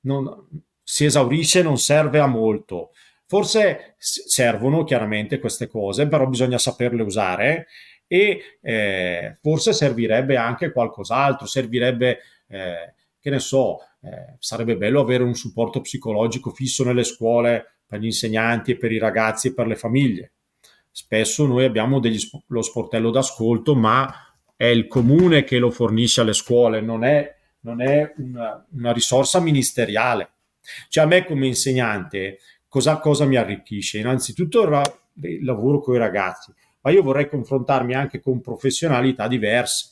[0.02, 0.26] non,
[0.84, 2.92] si esaurisce, non serve a molto.
[3.26, 7.68] Forse servono chiaramente queste cose, però bisogna saperle usare
[8.12, 15.24] e eh, forse servirebbe anche qualcos'altro, servirebbe, eh, che ne so, eh, sarebbe bello avere
[15.24, 19.66] un supporto psicologico fisso nelle scuole per gli insegnanti e per i ragazzi e per
[19.66, 20.34] le famiglie.
[20.92, 24.14] Spesso noi abbiamo degli, lo sportello d'ascolto, ma
[24.58, 29.40] è il comune che lo fornisce alle scuole, non è, non è una, una, risorsa
[29.40, 30.32] ministeriale.
[30.90, 34.00] Cioè a me come insegnante cosa, cosa mi arricchisce?
[34.00, 36.52] Innanzitutto il lavoro con i ragazzi,
[36.82, 39.92] ma io vorrei confrontarmi anche con professionalità diverse,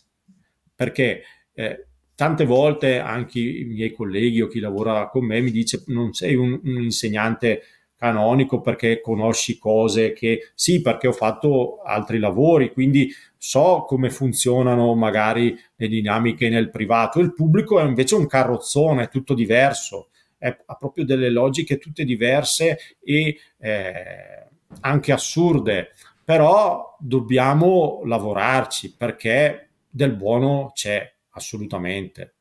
[0.76, 1.22] perché
[1.54, 1.86] eh,
[2.16, 6.36] tante volte anche i miei colleghi o chi lavora con me mi dice non sei
[6.36, 7.62] un, un insegnante
[7.96, 14.96] canonico perché conosci cose che sì perché ho fatto altri lavori quindi so come funzionano
[14.96, 17.20] magari le dinamiche nel privato.
[17.20, 20.10] Il pubblico è invece un carrozzone è tutto diverso
[20.40, 24.48] è, ha proprio delle logiche tutte diverse e eh,
[24.82, 25.92] anche assurde
[26.30, 32.36] però dobbiamo lavorarci perché del buono c'è assolutamente.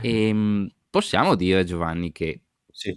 [0.00, 2.40] E, ehm, possiamo dire, Giovanni, che
[2.72, 2.94] sì.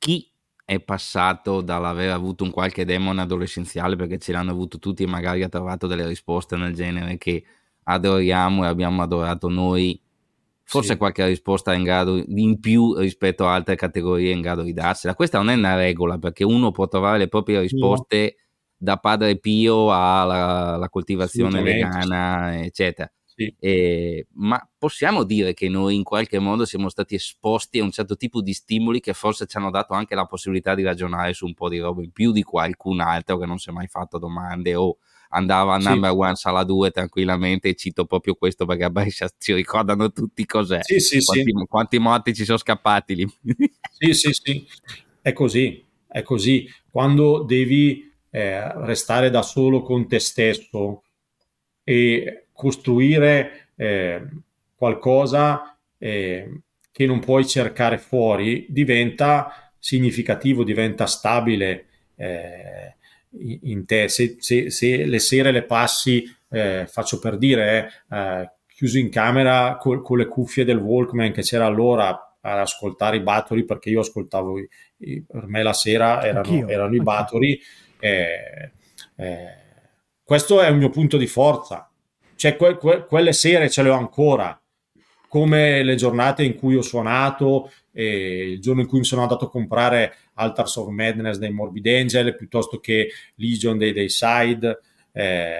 [0.00, 0.28] chi
[0.64, 5.44] è passato dall'aver avuto un qualche demon adolescenziale, perché ce l'hanno avuto tutti e magari
[5.44, 7.44] ha trovato delle risposte nel genere che
[7.84, 10.02] adoriamo e abbiamo adorato noi,
[10.70, 10.96] forse sì.
[10.96, 15.16] qualche risposta in grado in più rispetto a altre categorie in grado di darsela.
[15.16, 18.34] Questa non è una regola, perché uno può trovare le proprie risposte.
[18.36, 18.48] No
[18.82, 23.12] da padre Pio alla coltivazione vegana, eccetera.
[23.26, 23.54] Sì.
[23.58, 28.16] Eh, ma possiamo dire che noi in qualche modo siamo stati esposti a un certo
[28.16, 31.52] tipo di stimoli che forse ci hanno dato anche la possibilità di ragionare su un
[31.52, 34.74] po' di roba in più di qualcun altro che non si è mai fatto domande
[34.74, 34.96] o
[35.30, 35.88] andava a sì.
[35.88, 40.44] number one sala 2 tranquillamente e cito proprio questo perché a Brescia ci ricordano tutti
[40.46, 41.66] cos'è sì, sì, quanti, sì.
[41.68, 43.28] quanti morti ci sono scappati lì
[43.98, 44.66] sì sì sì
[45.20, 51.02] è così è così quando devi eh, restare da solo con te stesso
[51.84, 54.22] e costruire eh,
[54.74, 56.60] qualcosa eh,
[56.92, 62.96] che non puoi cercare fuori, diventa significativo, diventa stabile eh,
[63.30, 64.08] in te.
[64.08, 69.76] Se, se, se, le sere le passi, eh, faccio per dire, eh, chiuso in camera
[69.78, 74.00] con, con le cuffie del Walkman che c'era allora ad ascoltare i Battery perché io
[74.00, 74.68] ascoltavo i,
[74.98, 77.60] i, per me la sera erano, erano i Battery
[78.00, 78.72] eh,
[79.16, 79.54] eh,
[80.24, 81.90] questo è un mio punto di forza.
[82.34, 84.58] Cioè, que- que- quelle sere ce le ho ancora,
[85.30, 89.44] come le giornate in cui ho suonato, e il giorno in cui mi sono andato
[89.44, 94.80] a comprare Altars of Madness dei Morbid Angel piuttosto che Legion dei Dayside.
[95.12, 95.58] Eh,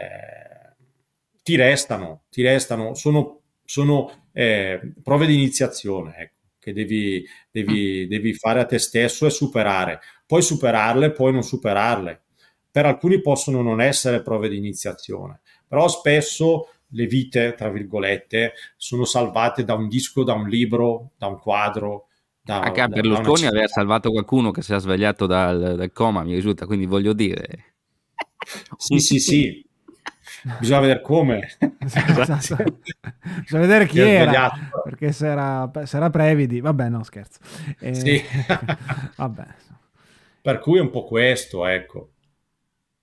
[1.44, 8.34] ti restano, ti restano, sono, sono eh, prove di iniziazione ecco, che devi, devi, devi
[8.34, 10.00] fare a te stesso e superare.
[10.26, 12.22] Puoi superarle, puoi non superarle
[12.72, 19.05] per alcuni possono non essere prove di iniziazione, però spesso le vite, tra virgolette, sono
[19.05, 22.07] salvate da un disco, da un libro, da un quadro.
[22.41, 26.34] Da, Anche da, Berlusconi aveva salvato qualcuno che si è svegliato dal, dal coma, mi
[26.34, 27.64] risulta, quindi voglio dire...
[28.76, 29.64] Sì, sì, sì,
[30.59, 31.49] bisogna vedere come.
[31.80, 32.57] Esatto.
[33.41, 34.51] bisogna vedere chi era
[34.84, 37.38] perché se era, se era, Previdi vabbè no scherzo.
[37.78, 38.22] Eh, sì.
[39.16, 39.47] vabbè.
[40.43, 42.12] Per cui è un po' questo ecco.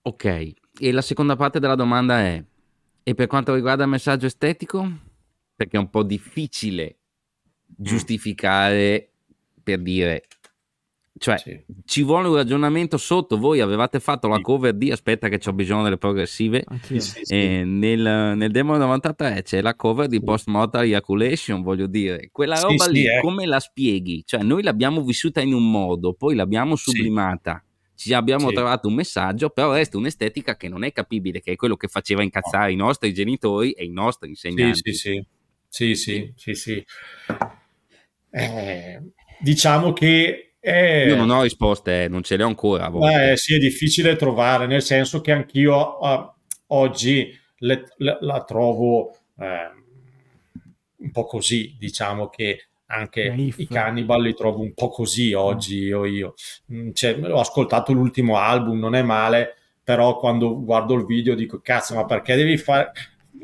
[0.04, 2.44] Ok, e la seconda parte della domanda è,
[3.08, 4.86] e per quanto riguarda il messaggio estetico?
[5.56, 6.98] Perché è un po' difficile
[7.66, 9.12] giustificare
[9.64, 10.26] per dire,
[11.18, 11.58] cioè sì.
[11.86, 15.84] ci vuole un ragionamento sotto, voi avevate fatto la cover di, aspetta che ho bisogno
[15.84, 21.62] delle progressive, sì, sì, nel, nel, demo 93 c'è la cover di Post Mortal Ejaculation,
[21.62, 23.22] voglio dire, quella roba lì eh.
[23.22, 24.24] come la spieghi?
[24.26, 27.62] Cioè noi l'abbiamo vissuta in un modo, poi l'abbiamo sublimata
[27.98, 28.54] ci abbiamo sì.
[28.54, 32.24] trovato un messaggio, però resta un'estetica che non è capibile, che è quello che faceva
[32.24, 32.72] incazzare no.
[32.72, 34.94] i nostri genitori e i nostri insegnanti.
[34.94, 35.26] Sì,
[35.70, 36.86] sì, sì, sì, sì, sì.
[38.30, 39.02] Eh,
[39.40, 42.92] diciamo che Eh, Io non ho risposte, non ce le ho ancora.
[43.32, 46.34] Eh, sì, è difficile trovare, nel senso che anch'io uh,
[46.68, 49.72] oggi le, le, la trovo eh,
[50.98, 53.60] un po' così, diciamo che anche Naif.
[53.60, 56.34] i cannibal li trovo un po' così oggi io, io.
[56.74, 61.60] Mm, cioè, ho ascoltato l'ultimo album, non è male, però quando guardo il video dico
[61.62, 62.92] cazzo ma perché devi fare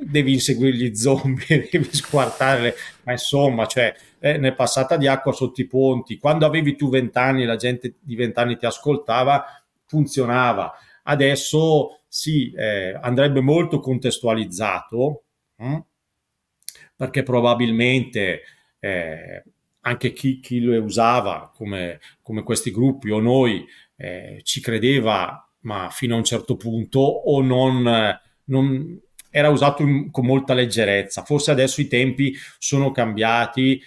[0.05, 5.31] devi inseguire gli zombie, devi squartare, ma insomma, cioè, eh, ne è passata di acqua
[5.31, 6.17] sotto i ponti.
[6.17, 9.45] Quando avevi tu vent'anni e la gente di vent'anni ti ascoltava,
[9.85, 10.73] funzionava.
[11.03, 15.23] Adesso sì, eh, andrebbe molto contestualizzato,
[15.57, 15.79] hm?
[16.95, 18.41] perché probabilmente
[18.83, 19.41] eh,
[19.85, 23.65] anche chi, chi, lo usava come, come, questi gruppi o noi
[23.95, 30.11] eh, ci credeva, ma fino a un certo punto, o non, non era usato in,
[30.11, 31.23] con molta leggerezza.
[31.23, 33.81] Forse adesso i tempi sono cambiati,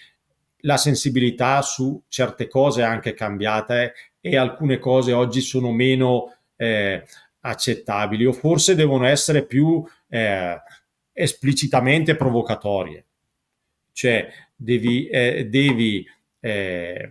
[0.60, 6.36] la sensibilità su certe cose è anche cambiata eh, e alcune cose oggi sono meno
[6.56, 7.04] eh,
[7.40, 10.58] accettabili o forse devono essere più eh,
[11.12, 13.04] esplicitamente provocatorie.
[13.96, 16.06] Cioè devi, eh, devi,
[16.40, 17.08] eh,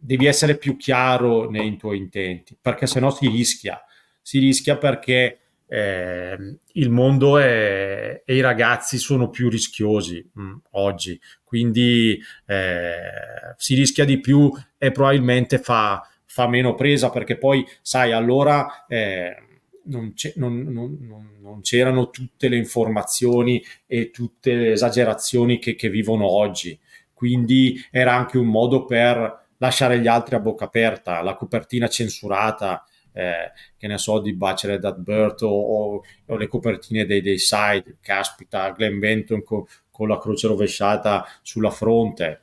[0.00, 3.80] devi essere più chiaro nei tuoi intenti perché sennò si rischia.
[4.20, 10.54] Si rischia perché eh, il mondo è, e i ragazzi sono più rischiosi mh, mm,
[10.72, 17.64] oggi, quindi eh, si rischia di più e probabilmente fa, fa, meno presa perché poi,
[17.80, 19.36] sai, allora eh,
[19.84, 26.78] non, non, non, c'erano tutte le informazioni e tutte le esagerazioni che, che vivono oggi,
[27.12, 32.84] quindi era anche un modo per lasciare gli altri a bocca aperta, la copertina censurata,
[33.12, 37.38] eh, che ne so, di Bachelor at Birth o, o, o, le copertine dei, dei
[37.38, 42.42] site, caspita, Glenn Benton con, con la croce rovesciata sulla fronte.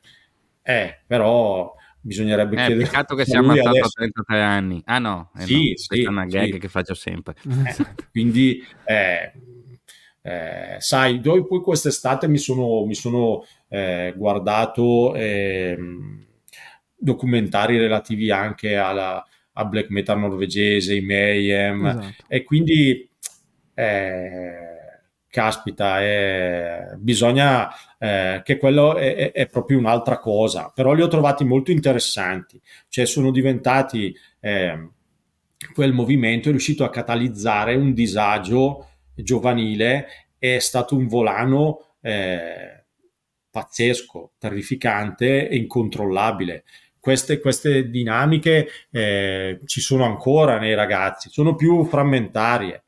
[0.63, 2.85] Eh, però bisognerebbe eh, chiedere.
[2.85, 3.85] Peccato che sia ammazzato adesso...
[3.85, 4.81] a 33 anni.
[4.85, 6.59] Ah no, eh sì, no, sì, è una gag sì.
[6.59, 7.35] che faccio sempre.
[7.71, 9.31] Eh, quindi, eh,
[10.21, 16.25] eh, sai, poi quest'estate mi sono, mi sono eh, guardato ehm,
[16.95, 22.23] documentari relativi anche alla, a black metal norvegese, i Mayhem, esatto.
[22.27, 23.09] e quindi
[23.73, 24.70] eh,
[25.31, 31.07] caspita, eh, bisogna eh, che quello è, è, è, proprio un'altra cosa, però li ho
[31.07, 34.89] trovati molto interessanti, cioè sono diventati, eh,
[35.73, 40.07] quel movimento è riuscito a catalizzare un disagio giovanile,
[40.37, 42.83] è stato un volano eh,
[43.49, 46.65] pazzesco, terrificante e incontrollabile.
[46.99, 52.83] Queste, queste dinamiche eh, ci sono ancora nei ragazzi, sono più frammentarie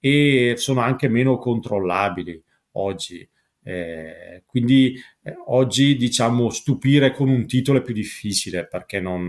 [0.00, 2.42] e sono anche meno controllabili
[2.72, 3.28] oggi.
[3.62, 9.28] Eh, quindi eh, oggi diciamo stupire con un titolo è più difficile perché non...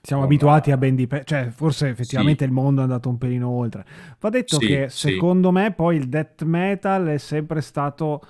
[0.00, 2.50] Siamo non abituati a ben dipendere, cioè forse effettivamente sì.
[2.50, 3.84] il mondo è andato un pelino oltre.
[4.18, 5.54] Va detto sì, che secondo sì.
[5.54, 8.22] me poi il death metal è sempre stato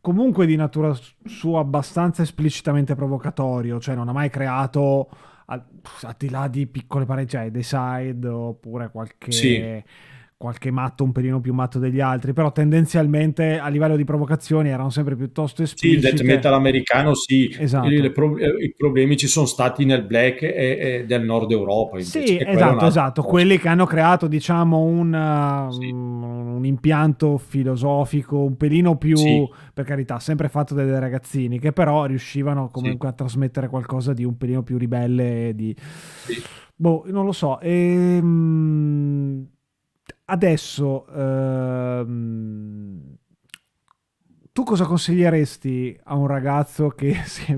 [0.00, 5.08] comunque di natura sua abbastanza esplicitamente provocatorio, cioè non ha mai creato
[5.46, 5.64] al,
[6.16, 9.30] di là di piccole pareti, cioè dei side oppure qualche
[10.40, 14.88] qualche matto un pelino più matto degli altri, però tendenzialmente a livello di provocazioni erano
[14.88, 16.00] sempre piuttosto esplicite.
[16.00, 17.88] Sì, il death metal americano sì, esatto.
[17.88, 21.98] I, pro- i, problemi ci sono stati nel black e, e del nord Europa.
[21.98, 25.90] Invece, sì, esatto, esatto, quelli che hanno creato diciamo un, sì.
[25.90, 29.46] un, impianto filosofico un pelino più, sì.
[29.74, 33.12] per carità, sempre fatto dai ragazzini, che però riuscivano comunque sì.
[33.12, 35.76] a trasmettere qualcosa di un pelino più ribelle, di...
[36.74, 37.60] Boh, non lo so.
[37.60, 39.48] Ehm
[40.30, 43.16] adesso ehm,
[44.52, 47.56] tu cosa consiglieresti a un ragazzo che sì,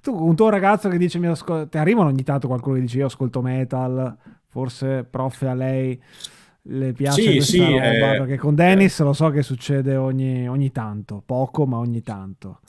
[0.00, 2.98] tu un tuo ragazzo che dice mi ascol- ti arrivano ogni tanto qualcuno che dice
[2.98, 4.16] io ascolto metal
[4.48, 6.00] forse prof a lei
[6.66, 9.96] le piace sì, questa sì, roba eh, perché con Dennis eh, lo so che succede
[9.96, 12.60] ogni, ogni, tanto poco ma ogni tanto.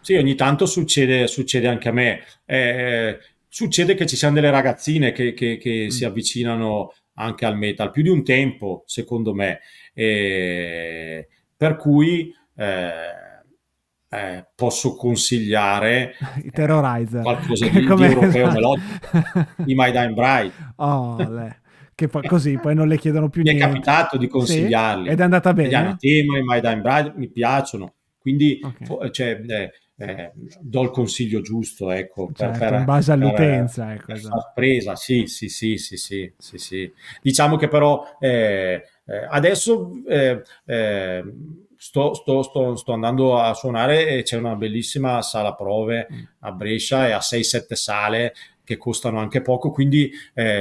[0.00, 2.20] Sì ogni tanto succede, succede anche a me.
[2.44, 3.18] Eh,
[3.48, 5.88] succede che ci siano delle ragazzine che, che, che mm.
[5.88, 9.60] si avvicinano anche al metal, più di un tempo secondo me,
[9.92, 12.90] e per cui eh,
[14.08, 17.22] eh, posso consigliare I Terrorizer.
[17.22, 18.86] qualcosa di, di europeo melodico,
[19.66, 20.52] i My Dime Bride.
[20.76, 21.16] Oh,
[21.94, 23.66] che poi così poi non le chiedono più mi niente.
[23.66, 25.06] Mi è capitato di consigliarli.
[25.06, 25.68] Sì, ed è andata bene.
[25.68, 29.10] Gli Anatema, i My Dime Bride mi piacciono, quindi okay.
[29.10, 34.12] cioè, eh, eh, do il consiglio giusto, ecco, certo, per, in base all'utenza, per, ecco,
[34.12, 34.52] esatto.
[34.54, 36.92] presa, sì, sì, sì, sì, sì, sì, sì.
[37.20, 41.24] Diciamo che però eh, eh, adesso eh, eh,
[41.76, 46.22] sto, sto, sto, sto, andando a suonare e c'è una bellissima sala prove mm.
[46.40, 50.12] a Brescia e a 6-7 sale che costano anche poco, quindi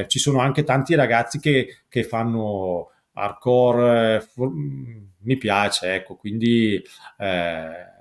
[0.08, 6.82] ci sono anche tanti ragazzi che, che fanno hardcore, for- mi piace, ecco, quindi
[7.18, 7.96] eh,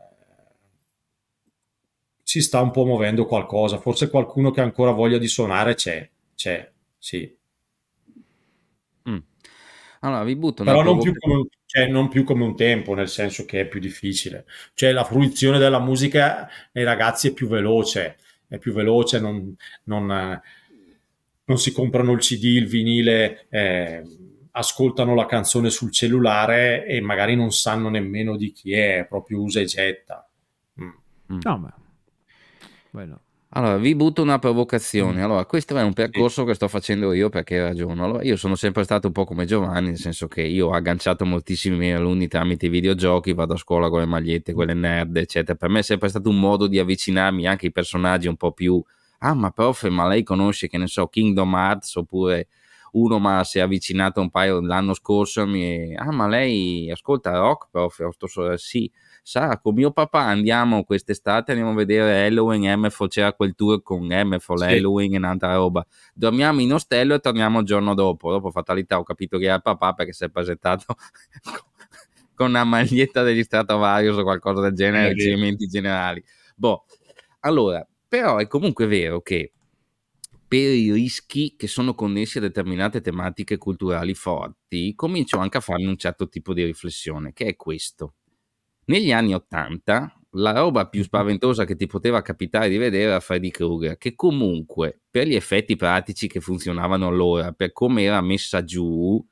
[2.26, 6.10] si sta un po' muovendo qualcosa, forse qualcuno che ha ancora voglia di suonare c'è,
[6.34, 6.68] c'è,
[6.98, 7.32] sì.
[9.08, 9.18] Mm.
[10.00, 13.44] Allora, vi butto Però non più, come, cioè, non più, come, un tempo, nel senso
[13.44, 14.44] che è più difficile.
[14.74, 18.16] Cioè, la fruizione della musica nei ragazzi è più veloce
[18.48, 19.54] è più veloce, non,
[19.84, 20.40] non,
[21.44, 24.02] non si comprano il CD, il vinile, eh,
[24.52, 29.60] ascoltano la canzone sul cellulare e magari non sanno nemmeno di chi è, proprio usa
[29.60, 30.28] e getta.
[30.80, 30.88] Mm.
[31.32, 31.38] mm.
[31.42, 31.74] No, ma...
[32.96, 33.20] Bello.
[33.50, 35.20] Allora, vi butto una provocazione.
[35.20, 35.24] Mm.
[35.24, 38.02] Allora, questo è un percorso che sto facendo io perché ragiono.
[38.02, 41.26] Allora, io sono sempre stato un po' come Giovanni, nel senso che io ho agganciato
[41.26, 45.58] moltissimi miei alunni tramite i videogiochi, vado a scuola con le magliette, quelle nerd, eccetera.
[45.58, 48.82] Per me è sempre stato un modo di avvicinarmi anche ai personaggi un po' più...
[49.18, 52.48] Ah, ma prof, ma lei conosce, che ne so, Kingdom Hearts oppure
[52.92, 55.94] uno ma si è avvicinato un paio l'anno scorso mi...
[55.94, 58.54] Ah, ma lei ascolta rock, prof?
[58.54, 58.90] Sì
[59.26, 64.06] sa, con mio papà andiamo quest'estate, andiamo a vedere Halloween, MFO, c'era quel tour con
[64.06, 64.64] MFO, sì.
[64.64, 65.84] Halloween e un'altra roba.
[66.14, 68.30] Dormiamo in ostello e torniamo il giorno dopo.
[68.30, 70.94] Dopo fatalità ho capito che era il papà perché si è presentato
[72.36, 76.22] con una maglietta degli Stratovarius o qualcosa del genere, riferimenti generali.
[76.54, 76.84] Boh,
[77.40, 79.50] allora, però è comunque vero che
[80.46, 85.86] per i rischi che sono connessi a determinate tematiche culturali forti, comincio anche a farmi
[85.86, 88.14] un certo tipo di riflessione, che è questo.
[88.88, 93.50] Negli anni Ottanta la roba più spaventosa che ti poteva capitare di vedere era Freddy
[93.50, 99.24] Krueger, che comunque per gli effetti pratici che funzionavano allora, per come era messa giù,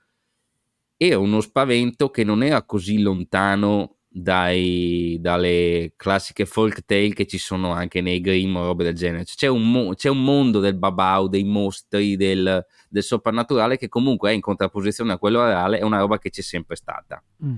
[0.97, 7.39] era uno spavento che non era così lontano dai, dalle classiche folk tale che ci
[7.39, 9.25] sono anche nei Grimm o robe del genere.
[9.25, 14.31] C'è un, mo- c'è un mondo del babau, dei mostri, del, del, soprannaturale che comunque
[14.31, 17.23] è in contrapposizione a quello reale, è una roba che c'è sempre stata.
[17.45, 17.57] Mm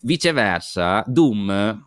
[0.00, 1.84] viceversa, Doom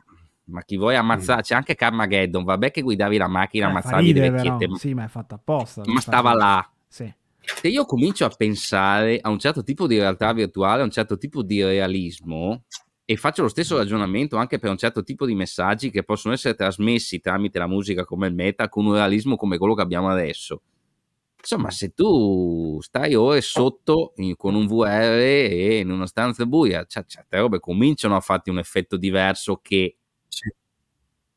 [0.49, 1.41] ma chi vuoi ammazzare?
[1.41, 4.67] C'è anche Carmageddon, vabbè che guidavi la macchina, eh, ammazzavi le vecchiette.
[4.67, 4.77] Ma...
[4.77, 5.83] Sì, ma è fatta apposta.
[5.85, 6.71] Ma stava là.
[6.87, 7.11] Sì.
[7.39, 11.17] Se io comincio a pensare a un certo tipo di realtà virtuale, a un certo
[11.17, 12.63] tipo di realismo,
[13.05, 16.53] e faccio lo stesso ragionamento anche per un certo tipo di messaggi che possono essere
[16.53, 20.61] trasmessi tramite la musica come il meta, con un realismo come quello che abbiamo adesso.
[21.41, 26.85] Insomma, se tu stai ore sotto in, con un VR e in una stanza buia,
[26.85, 29.97] cioè, certe robe cominciano a farti un effetto diverso che...
[30.27, 30.51] Sì.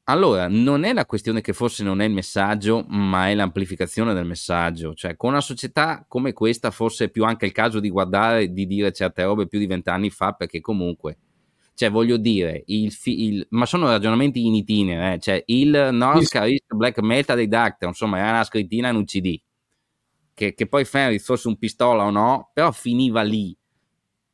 [0.06, 4.26] Allora, non è la questione che forse non è il messaggio, ma è l'amplificazione del
[4.26, 4.92] messaggio.
[4.94, 8.66] Cioè, con una società come questa, forse è pipiù anche il caso di guardare, di
[8.66, 11.18] dire certe robe più di vent'anni fa, perché comunque
[11.74, 15.18] cioè voglio dire, il, fi- il, ma sono ragionamenti in itinere, eh?
[15.20, 19.40] cioè il North East Black Metal dei Dacta, insomma, era una scrittina in un CD
[20.34, 23.56] che, che poi Fenris fosse un pistola o no, però finiva lì.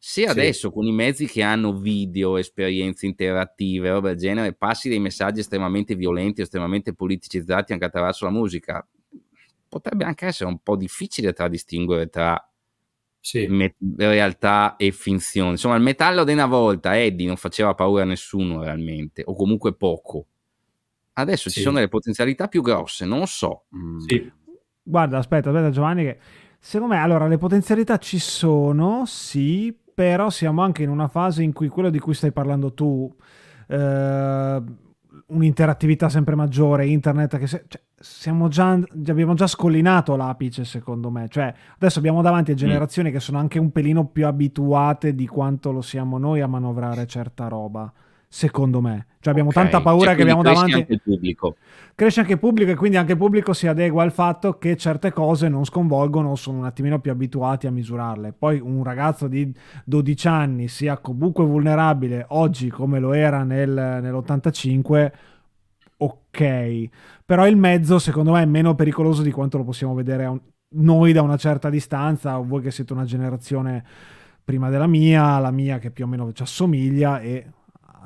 [0.01, 0.75] Se adesso sì.
[0.75, 5.97] con i mezzi che hanno video, esperienze interattive, roba del genere, passi dei messaggi estremamente
[5.97, 8.87] violenti, estremamente politicizzati anche attraverso la musica,
[9.69, 12.41] potrebbe anche essere un po' difficile tra distinguere tra
[13.19, 13.47] sì.
[13.49, 15.51] me- realtà e finzione.
[15.51, 19.75] Insomma, il metallo di una volta, Eddie, non faceva paura a nessuno realmente, o comunque
[19.75, 20.27] poco.
[21.15, 21.57] Adesso sì.
[21.57, 23.65] ci sono delle potenzialità più grosse, non lo so.
[24.07, 24.31] Sì.
[24.89, 26.19] Guarda, aspetta, aspetta Giovanni, che
[26.59, 31.53] secondo me allora le potenzialità ci sono, sì, però siamo anche in una fase in
[31.53, 33.15] cui quello di cui stai parlando tu,
[33.67, 34.63] eh,
[35.27, 41.53] un'interattività sempre maggiore, internet, che se, cioè, già, abbiamo già scollinato l'apice secondo me, cioè
[41.75, 42.59] adesso abbiamo davanti a mm.
[42.59, 43.13] generazioni mm.
[43.13, 47.47] che sono anche un pelino più abituate di quanto lo siamo noi a manovrare certa
[47.47, 47.93] roba
[48.29, 49.07] secondo me.
[49.21, 49.63] Cioè abbiamo okay.
[49.63, 50.73] tanta paura cioè, che abbiamo davanti.
[50.75, 51.57] Anche il pubblico.
[51.95, 55.13] Cresce anche il pubblico e quindi anche il pubblico si adegua al fatto che certe
[55.13, 58.33] cose non sconvolgono, sono un attimino più abituati a misurarle.
[58.39, 59.53] Poi un ragazzo di
[59.85, 65.13] 12 anni sia comunque vulnerabile oggi come lo era nel, nell'85,
[65.97, 66.89] ok.
[67.25, 70.39] Però il mezzo secondo me è meno pericoloso di quanto lo possiamo vedere un...
[70.77, 73.85] noi da una certa distanza, voi che siete una generazione
[74.45, 77.45] prima della mia, la mia che più o meno ci assomiglia e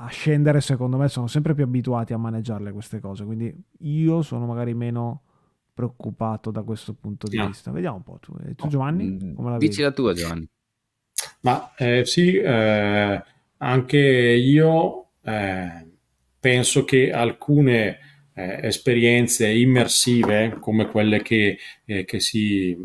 [0.05, 3.25] a scendere, secondo me, sono sempre più abituati a maneggiarle queste cose.
[3.25, 5.23] Quindi io sono magari meno
[5.73, 7.47] preoccupato da questo punto di no.
[7.47, 7.71] vista.
[7.71, 8.19] Vediamo un po'.
[8.21, 9.05] Tu, tu Giovanni?
[9.05, 9.83] Mm, come la Dici vedi?
[9.83, 10.49] la tua, Giovanni.
[11.43, 13.23] Ma eh, sì, eh,
[13.59, 15.89] anche io eh,
[16.39, 17.99] penso che alcune
[18.35, 22.77] eh, esperienze immersive, come quelle che, eh, che si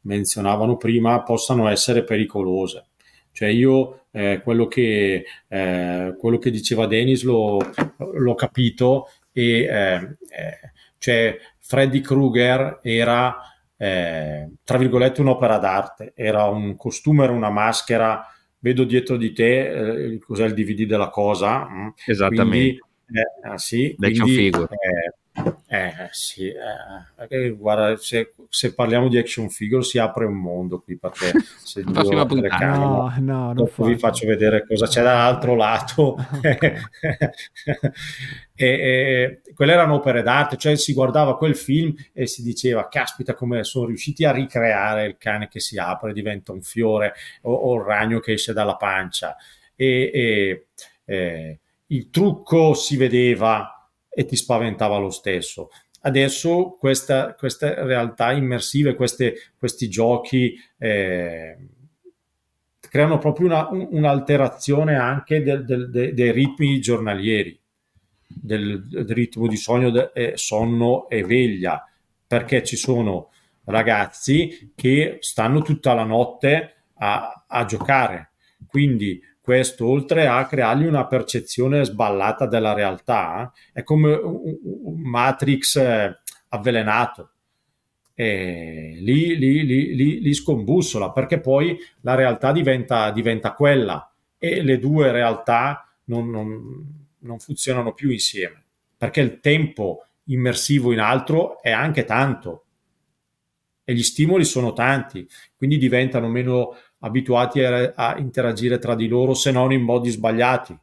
[0.00, 2.86] menzionavano prima, possano essere pericolose.
[3.34, 7.58] Cioè io eh, quello, che, eh, quello, che, diceva Denis l'ho,
[7.98, 13.36] l'ho capito e eh, eh Cioè, Freddy Krueger era,
[13.76, 18.24] eh, tra virgolette, un'opera d'arte, era un costume, era una maschera.
[18.60, 21.68] Vedo dietro di te eh, cos'è il DVD della cosa.
[21.68, 21.88] Mm.
[22.06, 22.78] Esattamente.
[23.04, 25.14] Quindi, ah, sì, quindi, eh,
[25.66, 30.96] eh sì, eh, guarda, se, se, parliamo di action figure si apre un mondo qui
[30.96, 32.76] perché se prossima puntata.
[32.76, 34.28] no, no, dopo vi faccio.
[34.28, 36.16] vedere cosa c'è dall'altro lato.
[38.56, 43.34] E, e, quelle erano opere d'arte cioè si guardava quel film e si diceva caspita
[43.34, 47.74] come sono riusciti a ricreare il cane che si apre diventa un fiore o, o
[47.74, 49.34] il ragno che esce dalla pancia.
[49.74, 50.66] E, e
[51.04, 51.58] eh,
[51.88, 53.73] il trucco si vedeva
[54.14, 55.70] e ti spaventava lo stesso.
[56.02, 61.56] Adesso questa, queste realtà immersive, queste, questi giochi eh,
[62.80, 67.58] creano proprio una, un'alterazione anche del, del, de, dei ritmi giornalieri,
[68.26, 71.82] del, del ritmo di sogno, de, eh, sonno e veglia,
[72.26, 73.30] perché ci sono
[73.64, 78.32] ragazzi che stanno tutta la notte a, a giocare.
[78.66, 86.18] Quindi questo, oltre a creargli una percezione sballata della realtà, è come un, Matrix eh,
[86.48, 87.30] avvelenato.
[88.14, 94.78] E lì, lì, lì, lì, scombussola perché poi la realtà diventa, diventa quella e le
[94.78, 98.62] due realtà non, non, non funzionano più insieme
[98.96, 102.64] perché il tempo immersivo in altro è anche tanto
[103.84, 106.74] e gli stimoli sono tanti, quindi diventano meno
[107.04, 110.76] abituati a, a interagire tra di loro se non in modi sbagliati,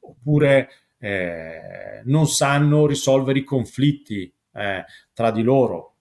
[0.00, 0.68] oppure
[0.98, 5.94] eh, non sanno risolvere i conflitti eh, tra di loro,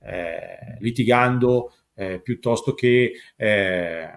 [0.00, 4.10] eh, litigando eh, piuttosto che eh,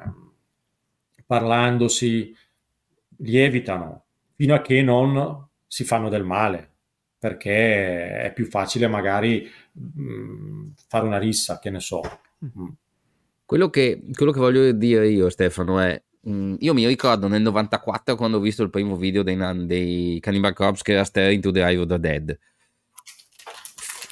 [1.25, 2.35] parlandosi,
[3.21, 6.69] lievitano fino a che non si fanno del male
[7.19, 12.01] perché è più facile magari mh, mm, fare una rissa, che ne so.
[12.43, 12.67] Mm.
[13.49, 18.15] Quello che, quello che voglio dire io, Stefano, è mm, io mi ricordo nel 94
[18.15, 19.35] quando ho visto il primo video dei,
[19.65, 22.37] dei Cannibal Corpse che era Staring to the Eye of the Dead.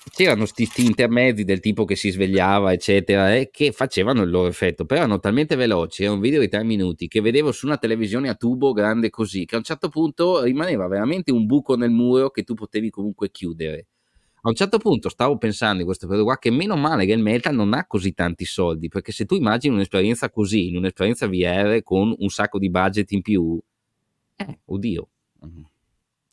[0.10, 4.86] C'erano questi intermezzi del tipo che si svegliava eccetera e che facevano il loro effetto
[4.86, 8.30] però erano talmente veloci era un video di tre minuti che vedevo su una televisione
[8.30, 12.32] a tubo grande così che a un certo punto rimaneva veramente un buco nel muro
[12.32, 13.86] che tu potevi comunque chiudere
[14.48, 17.22] a un certo punto stavo pensando in questo periodo qua che meno male che il
[17.22, 21.82] metal non ha così tanti soldi, perché se tu immagini un'esperienza così, in un'esperienza VR
[21.84, 23.60] con un sacco di budget in più,
[24.38, 25.10] eh, oddio.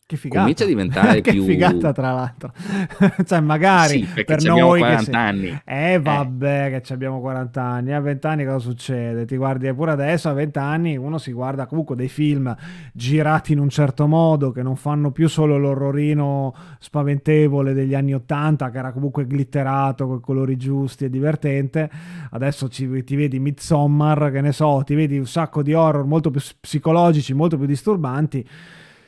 [0.07, 0.40] Che figata.
[0.40, 1.44] Comincia a diventare che più...
[1.44, 2.52] figata tra l'altro.
[3.24, 5.11] cioè magari sì, per noi 40 che se...
[5.16, 5.61] anni.
[5.64, 6.80] Eh vabbè eh.
[6.82, 7.94] che abbiamo 40 anni.
[7.94, 9.24] A 20 anni cosa succede?
[9.24, 12.55] Ti guardi pure adesso a 20 anni uno si guarda comunque dei film
[12.92, 18.68] girati in un certo modo che non fanno più solo l'orrorino spaventevole degli anni 80
[18.68, 21.90] che era comunque glitterato con i colori giusti e divertente.
[22.30, 26.30] Adesso ci, ti vedi Midsommar, che ne so, ti vedi un sacco di horror molto
[26.30, 28.46] più psicologici, molto più disturbanti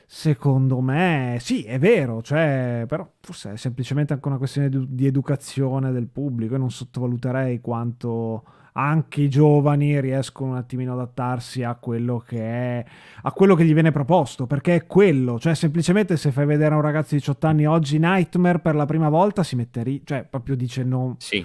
[0.09, 5.05] Secondo me sì, è vero, cioè, però forse è semplicemente anche una questione di, di
[5.05, 6.55] educazione del pubblico.
[6.55, 8.45] Io non sottovaluterei quanto
[8.75, 12.85] anche i giovani riescono un attimino ad adattarsi a quello che è
[13.23, 16.77] a quello che gli viene proposto perché è quello cioè semplicemente se fai vedere a
[16.77, 20.27] un ragazzo di 18 anni oggi Nightmare per la prima volta si mette lì cioè
[20.29, 21.43] proprio dice no sì.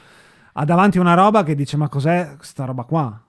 [0.52, 3.24] ha davanti una roba che dice ma cos'è sta roba qua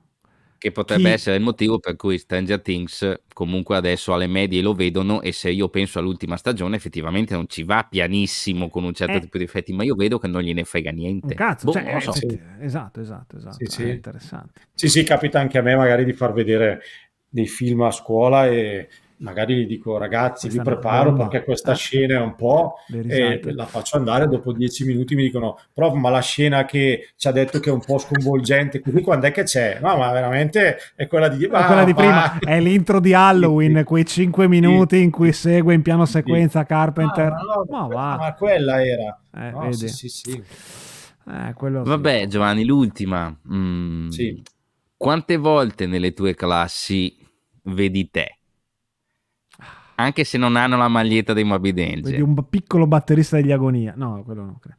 [0.63, 1.15] che potrebbe Chi...
[1.15, 5.51] essere il motivo per cui Stranger Things comunque adesso alle medie lo vedono e se
[5.51, 9.21] io penso all'ultima stagione effettivamente non ci va pianissimo con un certo eh.
[9.21, 11.27] tipo di effetti, ma io vedo che non gliene frega niente.
[11.27, 12.13] Un cazzo, boh, cioè, so.
[12.13, 12.39] sì.
[12.61, 13.57] esatto, esatto, esatto.
[13.59, 13.89] Sì, sì.
[13.89, 14.61] interessante.
[14.73, 16.81] Sì, sì, capita anche a me magari di far vedere
[17.29, 18.89] dei film a scuola e
[19.23, 21.77] magari gli dico ragazzi questa vi preparo perché questa eh.
[21.77, 26.11] scena è un po' e la faccio andare dopo dieci minuti mi dicono prof ma
[26.11, 29.45] la scena che ci ha detto che è un po' sconvolgente qui quando è che
[29.45, 29.79] c'è?
[29.81, 33.85] No ma veramente è quella di, ah, quella di prima è l'intro di Halloween sì,
[33.85, 36.67] quei cinque minuti sì, in cui segue in piano sequenza sì.
[36.67, 37.33] Carpenter.
[37.33, 38.17] Ah, no, ma, va.
[38.17, 39.21] ma quella era.
[39.35, 39.89] Eh, no, vedi.
[39.89, 40.43] sì sì
[41.25, 43.35] eh, vabbè Giovanni l'ultima.
[43.53, 44.11] Mm,
[44.97, 47.17] quante volte nelle tue classi
[47.65, 48.39] vedi te
[49.97, 52.03] anche se non hanno la maglietta dei Morbid Angel.
[52.03, 53.95] Vedi un piccolo batterista degli Agonia.
[53.97, 54.77] No, quello non credo.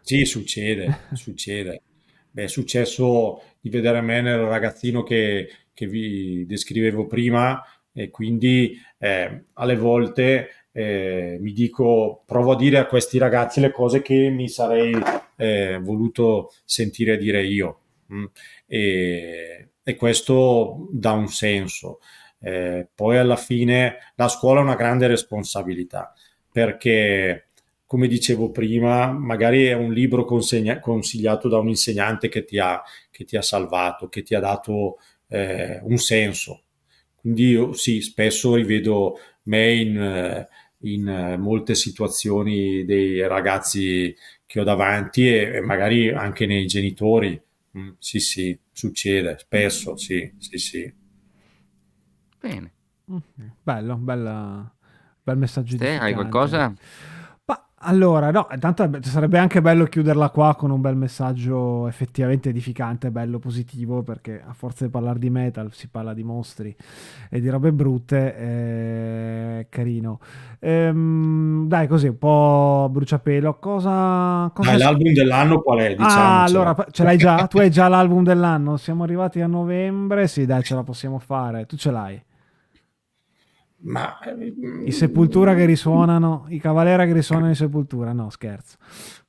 [0.00, 1.82] Sì, succede, succede.
[2.30, 7.62] Beh, è successo di vedere me nel ragazzino che, che vi descrivevo prima
[7.92, 13.72] e quindi eh, alle volte eh, mi dico, provo a dire a questi ragazzi le
[13.72, 14.96] cose che mi sarei
[15.36, 17.80] eh, voluto sentire dire io.
[18.12, 18.24] Mm.
[18.66, 22.00] E, e questo dà un senso.
[22.42, 26.14] Eh, poi alla fine la scuola ha una grande responsabilità
[26.50, 27.48] perché
[27.86, 32.80] come dicevo prima, magari è un libro consegna- consigliato da un insegnante che ti ha,
[33.10, 36.62] che ti ha salvato, che ti ha dato eh, un senso.
[37.16, 40.46] Quindi io sì, spesso rivedo me in,
[40.82, 44.14] in molte situazioni dei ragazzi
[44.46, 47.40] che ho davanti e, e magari anche nei genitori.
[47.76, 50.92] Mm, sì, sì, succede spesso, sì, sì, sì.
[52.40, 52.72] Bene.
[53.62, 54.72] Bello, bella,
[55.22, 55.76] bel messaggio.
[55.76, 56.72] Te hai qualcosa?
[57.84, 63.38] Allora, no, intanto sarebbe anche bello chiuderla qua con un bel messaggio effettivamente edificante, bello,
[63.38, 66.76] positivo, perché a forza di parlare di metal si parla di mostri
[67.30, 70.20] e di robe brutte, è carino.
[70.58, 73.54] Ehm, dai, così, un po' bruciapelo.
[73.58, 74.50] Cosa...
[74.52, 75.94] cosa Dai, l'album dell'anno qual è?
[75.94, 77.46] Diciamo, ah, allora, ce l'hai già?
[77.48, 78.76] tu hai già l'album dell'anno?
[78.76, 80.28] Siamo arrivati a novembre?
[80.28, 81.64] Sì, dai, ce la possiamo fare.
[81.64, 82.22] Tu ce l'hai?
[83.82, 84.18] Ma
[84.84, 88.76] i Sepultura che risuonano, i Cavalera che risuonano in Sepultura, no scherzo.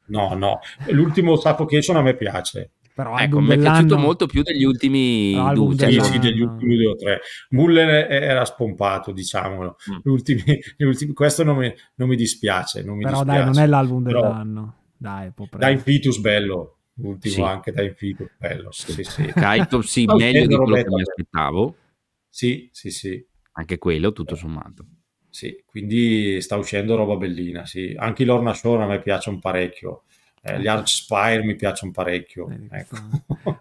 [0.08, 2.72] No, no, l'ultimo Suffocation a me piace.
[2.94, 6.88] Però ecco, mi è piaciuto molto più degli ultimi due, sì, sì, degli ultimi due
[6.88, 7.22] o tre.
[7.52, 9.78] Muller era spompato, diciamolo.
[9.90, 9.98] Mm.
[10.04, 12.84] Gli ultimi, gli ultimi, questo non mi, non mi dispiace.
[12.84, 13.44] Non mi però dispiace.
[13.44, 14.76] dai, non è l'album Però, dell'anno.
[14.98, 16.80] Dai, da Infitus bello.
[16.96, 17.42] L'ultimo sì.
[17.42, 18.72] anche da Infitus bello.
[18.72, 19.24] Sì, sì.
[19.28, 21.76] Kaito, sì, meglio di quello che mi aspettavo.
[22.30, 24.86] Sì, sì, sì anche quello tutto sommato.
[25.30, 27.96] Sì, quindi sta uscendo roba bellina, sì.
[27.98, 30.04] Anche Lorna Shore a me piacciono parecchio.
[30.44, 32.50] Eh, gli Arch Spire mi piacciono parecchio.
[32.70, 32.98] Ecco.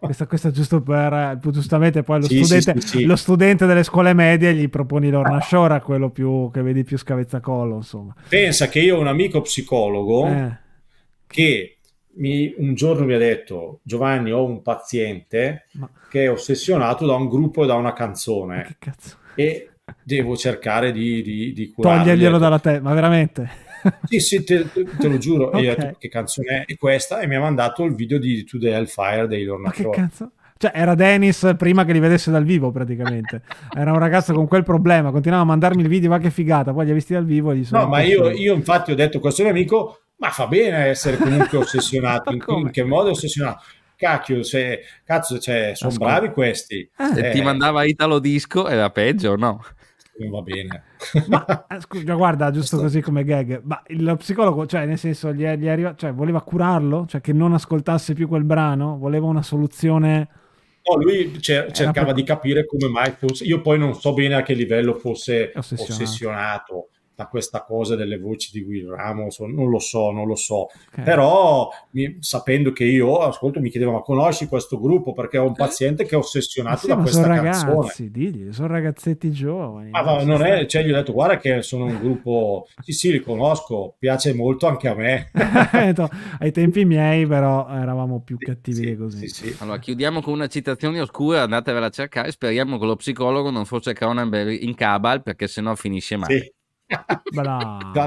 [0.00, 3.66] Questo, questo, è giusto per eh, giustamente poi lo, sì, studente, sì, sì, lo, studente,
[3.66, 5.40] delle scuole medie gli proponi Lorna ah.
[5.42, 7.76] Shore quello più, che vedi più scavezzacollo.
[7.76, 8.14] Insomma.
[8.28, 10.58] Pensa che io ho un amico psicologo eh.
[11.26, 11.78] che
[12.14, 15.88] mi, un giorno mi ha detto Giovanni ho un paziente Ma...
[16.08, 18.76] che è ossessionato da un gruppo e da una canzone
[19.34, 19.69] e
[20.02, 21.98] devo cercare di, di, di curarli.
[21.98, 23.68] Toglierglielo dalla testa, ma veramente?
[24.04, 25.46] Sì, sì, te, te, lo giuro.
[25.48, 25.62] okay.
[25.62, 27.20] io ho detto, che canzone è questa?
[27.20, 30.32] E mi ha mandato il video di To the Hellfire dei Lorna Ma che cazzo?
[30.60, 33.40] Cioè, era Dennis prima che li vedesse dal vivo, praticamente.
[33.74, 36.74] Era un ragazzo con quel problema, continuava a mandarmi il video, ma che figata.
[36.74, 37.84] Poi li ha visti dal vivo e gli sono.
[37.84, 41.16] No, ma io, io, infatti ho detto a questo mio amico, ma fa bene essere
[41.16, 42.30] comunque ossessionato.
[42.30, 43.62] in, in, che modo è ossessionato?
[43.96, 46.90] Cacchio, se, cazzo, cioè, sono bravi questi.
[47.14, 47.32] Se eh.
[47.32, 49.64] ti mandava Italo Disco era peggio, no?
[50.20, 50.84] Non va bene.
[51.28, 52.98] ma eh, scusa, guarda, giusto Questo...
[52.98, 57.06] così come gag, ma il psicologo, cioè, nel senso, gli, gli arriva, cioè, voleva curarlo?
[57.06, 58.98] Cioè, che non ascoltasse più quel brano?
[58.98, 60.28] Voleva una soluzione...
[60.82, 62.14] No, lui cer- cercava per...
[62.14, 63.44] di capire come mai fosse.
[63.44, 65.92] Io poi non so bene a che livello fosse ossessionato.
[65.92, 66.88] ossessionato
[67.20, 71.04] da questa cosa delle voci di Will Ramos, non lo so, non lo so, okay.
[71.04, 75.54] però mi, sapendo che io ascolto mi chiedevo ma conosci questo gruppo perché ho un
[75.54, 77.74] paziente che è ossessionato sì, da questa sono canzone.
[77.74, 79.90] Ragazzi, digli, sono ragazzetti giovani.
[79.90, 83.12] Ma non, non è, cioè gli ho detto guarda che sono un gruppo, sì sì
[83.12, 85.30] li conosco, piace molto anche a me.
[86.40, 89.28] Ai tempi miei però eravamo più cattivi sì, così.
[89.28, 93.66] Sì, allora chiudiamo con una citazione oscura, andatevela a cercare, speriamo che lo psicologo non
[93.66, 96.54] fosse Cronenberg in Cabal perché sennò finisce male.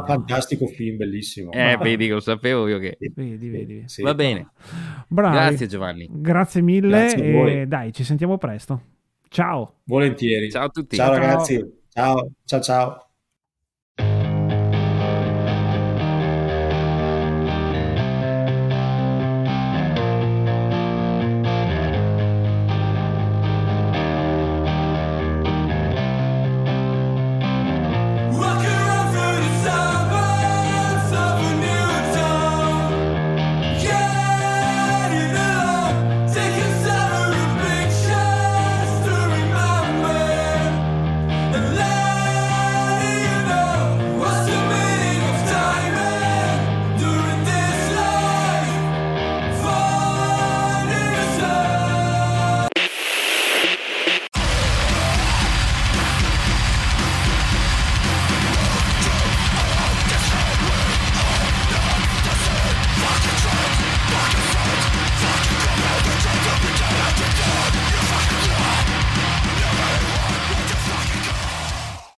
[0.05, 1.51] Fantastico film, bellissimo.
[1.51, 2.97] Eh, vedi, lo sapevo io che...
[2.99, 3.83] Vedi, vedi.
[3.85, 4.01] Sì.
[4.01, 4.51] Va bene.
[5.07, 5.35] Bravi.
[5.35, 6.07] Grazie Giovanni.
[6.11, 8.81] Grazie mille Grazie e dai, ci sentiamo presto.
[9.29, 9.79] Ciao.
[9.85, 10.51] Volentieri.
[10.51, 10.95] Ciao a tutti.
[10.95, 11.81] Ciao, ciao ragazzi.
[11.89, 13.12] Ciao, ciao, ciao.